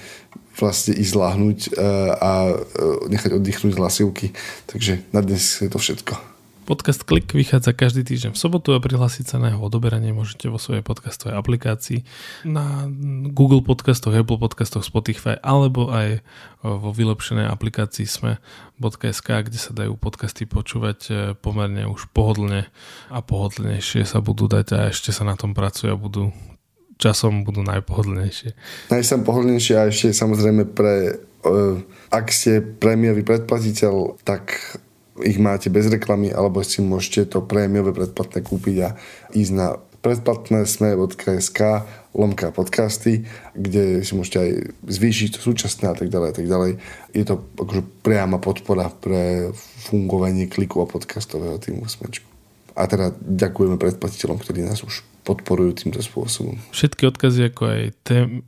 vlastne 0.59 0.93
ísť 0.93 1.14
láhnuť 1.16 1.59
e, 1.66 1.70
a 2.20 2.32
e, 2.51 2.55
nechať 3.09 3.30
oddychnúť 3.41 3.74
hlasivky. 3.80 4.36
Takže 4.68 5.09
na 5.14 5.24
dnes 5.24 5.41
je 5.62 5.70
to 5.72 5.80
všetko. 5.80 6.39
Podcast 6.71 7.03
Klik 7.03 7.35
vychádza 7.35 7.75
každý 7.75 8.07
týždeň 8.07 8.31
v 8.31 8.39
sobotu 8.39 8.71
a 8.71 8.79
prihlásiť 8.79 9.27
sa 9.27 9.43
na 9.43 9.51
jeho 9.51 9.59
odoberanie 9.59 10.14
môžete 10.14 10.47
vo 10.47 10.55
svojej 10.55 10.87
podcastovej 10.87 11.35
aplikácii 11.35 12.07
na 12.47 12.87
Google 13.35 13.59
podcastoch, 13.59 14.14
Apple 14.14 14.39
podcastoch, 14.39 14.87
Spotify 14.87 15.35
alebo 15.43 15.91
aj 15.91 16.23
vo 16.62 16.95
vylepšenej 16.95 17.51
aplikácii 17.51 18.07
sme.sk, 18.07 19.27
kde 19.27 19.59
sa 19.59 19.75
dajú 19.75 19.99
podcasty 19.99 20.47
počúvať 20.47 20.99
e, 21.11 21.12
pomerne 21.35 21.91
už 21.91 22.07
pohodlne 22.14 22.71
a 23.11 23.18
pohodlnejšie 23.18 24.07
sa 24.07 24.23
budú 24.23 24.47
dať 24.47 24.66
a 24.71 24.79
ešte 24.95 25.11
sa 25.11 25.27
na 25.27 25.35
tom 25.35 25.59
pracuje 25.59 25.91
a 25.91 25.99
budú 25.99 26.31
časom 27.03 27.43
budú 27.43 27.66
najpohodlnejšie. 27.66 28.55
Najsam 28.95 29.27
pohodlnejšie 29.27 29.75
a 29.75 29.91
ešte 29.91 30.14
samozrejme 30.14 30.71
pre 30.71 31.18
uh, 31.18 31.83
ak 32.14 32.31
ste 32.31 32.62
prémiový 32.62 33.27
predplatiteľ, 33.27 34.23
tak 34.23 34.55
ich 35.25 35.39
máte 35.41 35.73
bez 35.73 35.87
reklamy, 35.89 36.33
alebo 36.33 36.61
si 36.64 36.83
môžete 36.85 37.37
to 37.37 37.45
prémiové 37.45 37.93
predplatné 37.93 38.41
kúpiť 38.45 38.77
a 38.85 38.89
ísť 39.33 39.53
na 39.53 39.77
predplatné 40.01 40.64
sme.sk 40.64 41.61
lomka 42.16 42.51
podcasty, 42.51 43.29
kde 43.53 44.01
si 44.01 44.12
môžete 44.16 44.39
aj 44.41 44.51
zvýšiť 44.89 45.29
to 45.37 45.41
súčasné 45.45 45.93
a 45.93 45.97
tak 45.97 46.09
ďalej 46.09 46.29
a 46.33 46.35
tak 46.35 46.47
ďalej. 46.49 46.71
Je 47.12 47.25
to 47.29 47.45
akože 47.61 47.83
priama 48.01 48.41
podpora 48.41 48.89
pre 48.89 49.53
fungovanie 49.87 50.49
kliku 50.49 50.83
a 50.83 50.91
podcastového 50.91 51.61
týmu 51.61 51.85
Smečku. 51.87 52.27
A 52.75 52.89
teda 52.89 53.12
ďakujeme 53.21 53.77
predplatiteľom, 53.77 54.41
ktorí 54.41 54.64
nás 54.64 54.81
už 54.81 55.05
podporujú 55.23 55.85
týmto 55.85 56.01
spôsobom. 56.01 56.57
Všetky 56.73 57.05
odkazy 57.12 57.53
ako 57.53 57.62
aj 57.68 57.83
tém, 58.03 58.43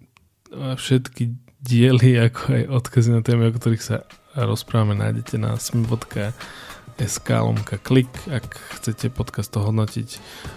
všetky 0.56 1.36
diely 1.62 2.16
ako 2.18 2.40
aj 2.48 2.62
odkazy 2.82 3.10
na 3.12 3.20
témy, 3.20 3.52
o 3.52 3.54
ktorých 3.54 3.84
sa 3.84 4.08
rozprávame, 4.36 4.96
nájdete 4.96 5.36
na 5.36 5.60
sme.sk 5.60 7.28
lomka 7.28 7.76
klik. 7.76 8.08
Ak 8.32 8.56
chcete 8.80 9.12
podcast 9.12 9.52
hodnotiť, 9.52 10.08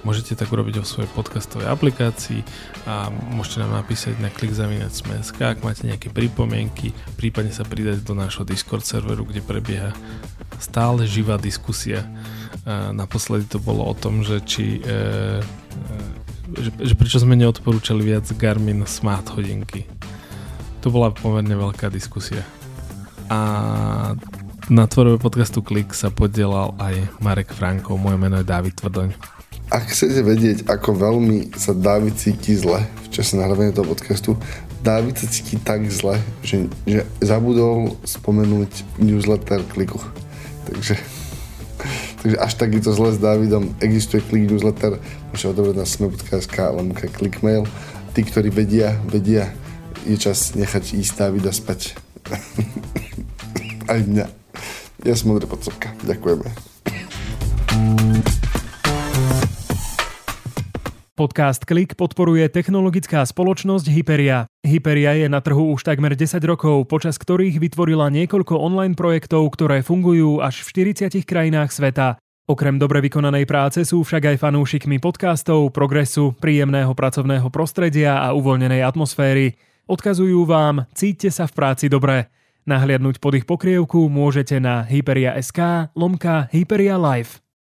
môžete 0.08 0.40
tak 0.40 0.48
urobiť 0.52 0.80
vo 0.80 0.88
svojej 0.88 1.12
podcastovej 1.12 1.68
aplikácii 1.68 2.42
a 2.88 3.12
môžete 3.12 3.68
nám 3.68 3.84
napísať 3.84 4.16
na 4.24 4.32
klik 4.32 4.56
zavinať 4.56 4.96
ak 5.44 5.60
máte 5.64 5.84
nejaké 5.84 6.08
pripomienky, 6.08 6.96
prípadne 7.20 7.52
sa 7.52 7.68
pridať 7.68 8.04
do 8.08 8.16
nášho 8.16 8.48
Discord 8.48 8.88
serveru, 8.88 9.28
kde 9.28 9.44
prebieha 9.44 9.92
stále 10.60 11.04
živá 11.04 11.36
diskusia. 11.36 12.08
Naposledy 12.96 13.46
to 13.52 13.60
bolo 13.60 13.84
o 13.86 13.94
tom, 13.94 14.24
že 14.26 14.42
či 14.42 14.82
e, 14.82 14.90
e, 14.90 15.44
že, 16.56 16.72
že 16.82 16.94
prečo 16.96 17.20
sme 17.22 17.36
neodporúčali 17.38 18.02
viac 18.02 18.26
Garmin 18.40 18.88
Smart 18.88 19.36
hodinky. 19.36 19.86
To 20.82 20.90
bola 20.94 21.12
pomerne 21.12 21.54
veľká 21.54 21.92
diskusia 21.94 22.42
a 23.30 23.40
na 24.66 24.90
tvorbe 24.90 25.22
podcastu 25.22 25.62
Klik 25.62 25.94
sa 25.94 26.10
podielal 26.10 26.74
aj 26.82 27.22
Marek 27.22 27.54
Franko, 27.54 28.02
moje 28.02 28.18
meno 28.18 28.42
je 28.42 28.50
David 28.50 28.74
Tvrdoň. 28.82 29.10
Ak 29.70 29.94
chcete 29.94 30.26
vedieť, 30.26 30.58
ako 30.66 30.98
veľmi 30.98 31.54
sa 31.58 31.74
David 31.74 32.18
cíti 32.18 32.58
zle 32.58 32.82
v 32.82 33.08
čase 33.14 33.38
nahrávania 33.38 33.74
toho 33.74 33.94
podcastu, 33.94 34.34
David 34.86 35.18
sa 35.18 35.30
cíti 35.30 35.58
tak 35.62 35.86
zle, 35.90 36.22
že, 36.46 36.70
že 36.86 37.06
zabudol 37.22 37.98
spomenúť 38.06 39.02
newsletter 39.02 39.66
Kliku. 39.70 39.98
Takže, 40.66 40.98
takže 42.26 42.38
až 42.38 42.54
tak 42.58 42.74
je 42.74 42.82
to 42.86 42.94
zle 42.94 43.14
s 43.14 43.22
Davidom. 43.22 43.74
Existuje 43.82 44.22
Klik 44.26 44.50
newsletter, 44.50 44.98
môžete 45.30 45.54
odobrať 45.54 45.78
na 45.78 45.86
sme.sk 45.86 46.58
lomka 46.74 47.06
klikmail. 47.10 47.66
Tí, 48.18 48.22
ktorí 48.26 48.50
vedia, 48.50 48.98
vedia, 49.10 49.50
je 50.10 50.18
čas 50.18 50.54
nechať 50.58 50.98
ísť 51.02 51.14
Davida 51.22 51.54
spať. 51.54 51.98
Aj 53.86 54.02
mňa. 54.02 54.26
Ja 55.06 55.14
som 55.14 55.30
modrý 55.30 55.46
podcovka. 55.46 55.94
Ďakujeme. 56.02 56.50
Podcast 61.16 61.64
Klik 61.64 61.94
podporuje 61.96 62.50
technologická 62.50 63.24
spoločnosť 63.24 63.88
Hyperia. 63.88 64.50
Hyperia 64.66 65.16
je 65.16 65.30
na 65.30 65.40
trhu 65.40 65.72
už 65.72 65.86
takmer 65.86 66.18
10 66.18 66.42
rokov, 66.44 66.90
počas 66.90 67.16
ktorých 67.16 67.62
vytvorila 67.62 68.10
niekoľko 68.12 68.58
online 68.58 68.98
projektov, 68.98 69.48
ktoré 69.54 69.80
fungujú 69.86 70.42
až 70.42 70.66
v 70.66 70.92
40 70.92 71.24
krajinách 71.24 71.72
sveta. 71.72 72.20
Okrem 72.50 72.82
dobre 72.82 73.06
vykonanej 73.06 73.46
práce 73.46 73.86
sú 73.86 74.02
však 74.02 74.34
aj 74.34 74.42
fanúšikmi 74.42 74.98
podcastov, 74.98 75.70
progresu, 75.72 76.34
príjemného 76.36 76.92
pracovného 76.98 77.48
prostredia 77.54 78.20
a 78.20 78.34
uvoľnenej 78.34 78.82
atmosféry. 78.82 79.56
Odkazujú 79.86 80.42
vám, 80.44 80.90
cíťte 80.98 81.30
sa 81.30 81.46
v 81.46 81.54
práci 81.54 81.86
dobre. 81.86 82.34
Nahliadnúť 82.66 83.22
pod 83.22 83.38
ich 83.38 83.46
pokrievku 83.46 84.10
môžete 84.10 84.58
na 84.58 84.82
hyperia.sk 84.82 85.94
lomka 85.94 86.50
Hyperia 86.50 86.98
Live. 86.98 87.45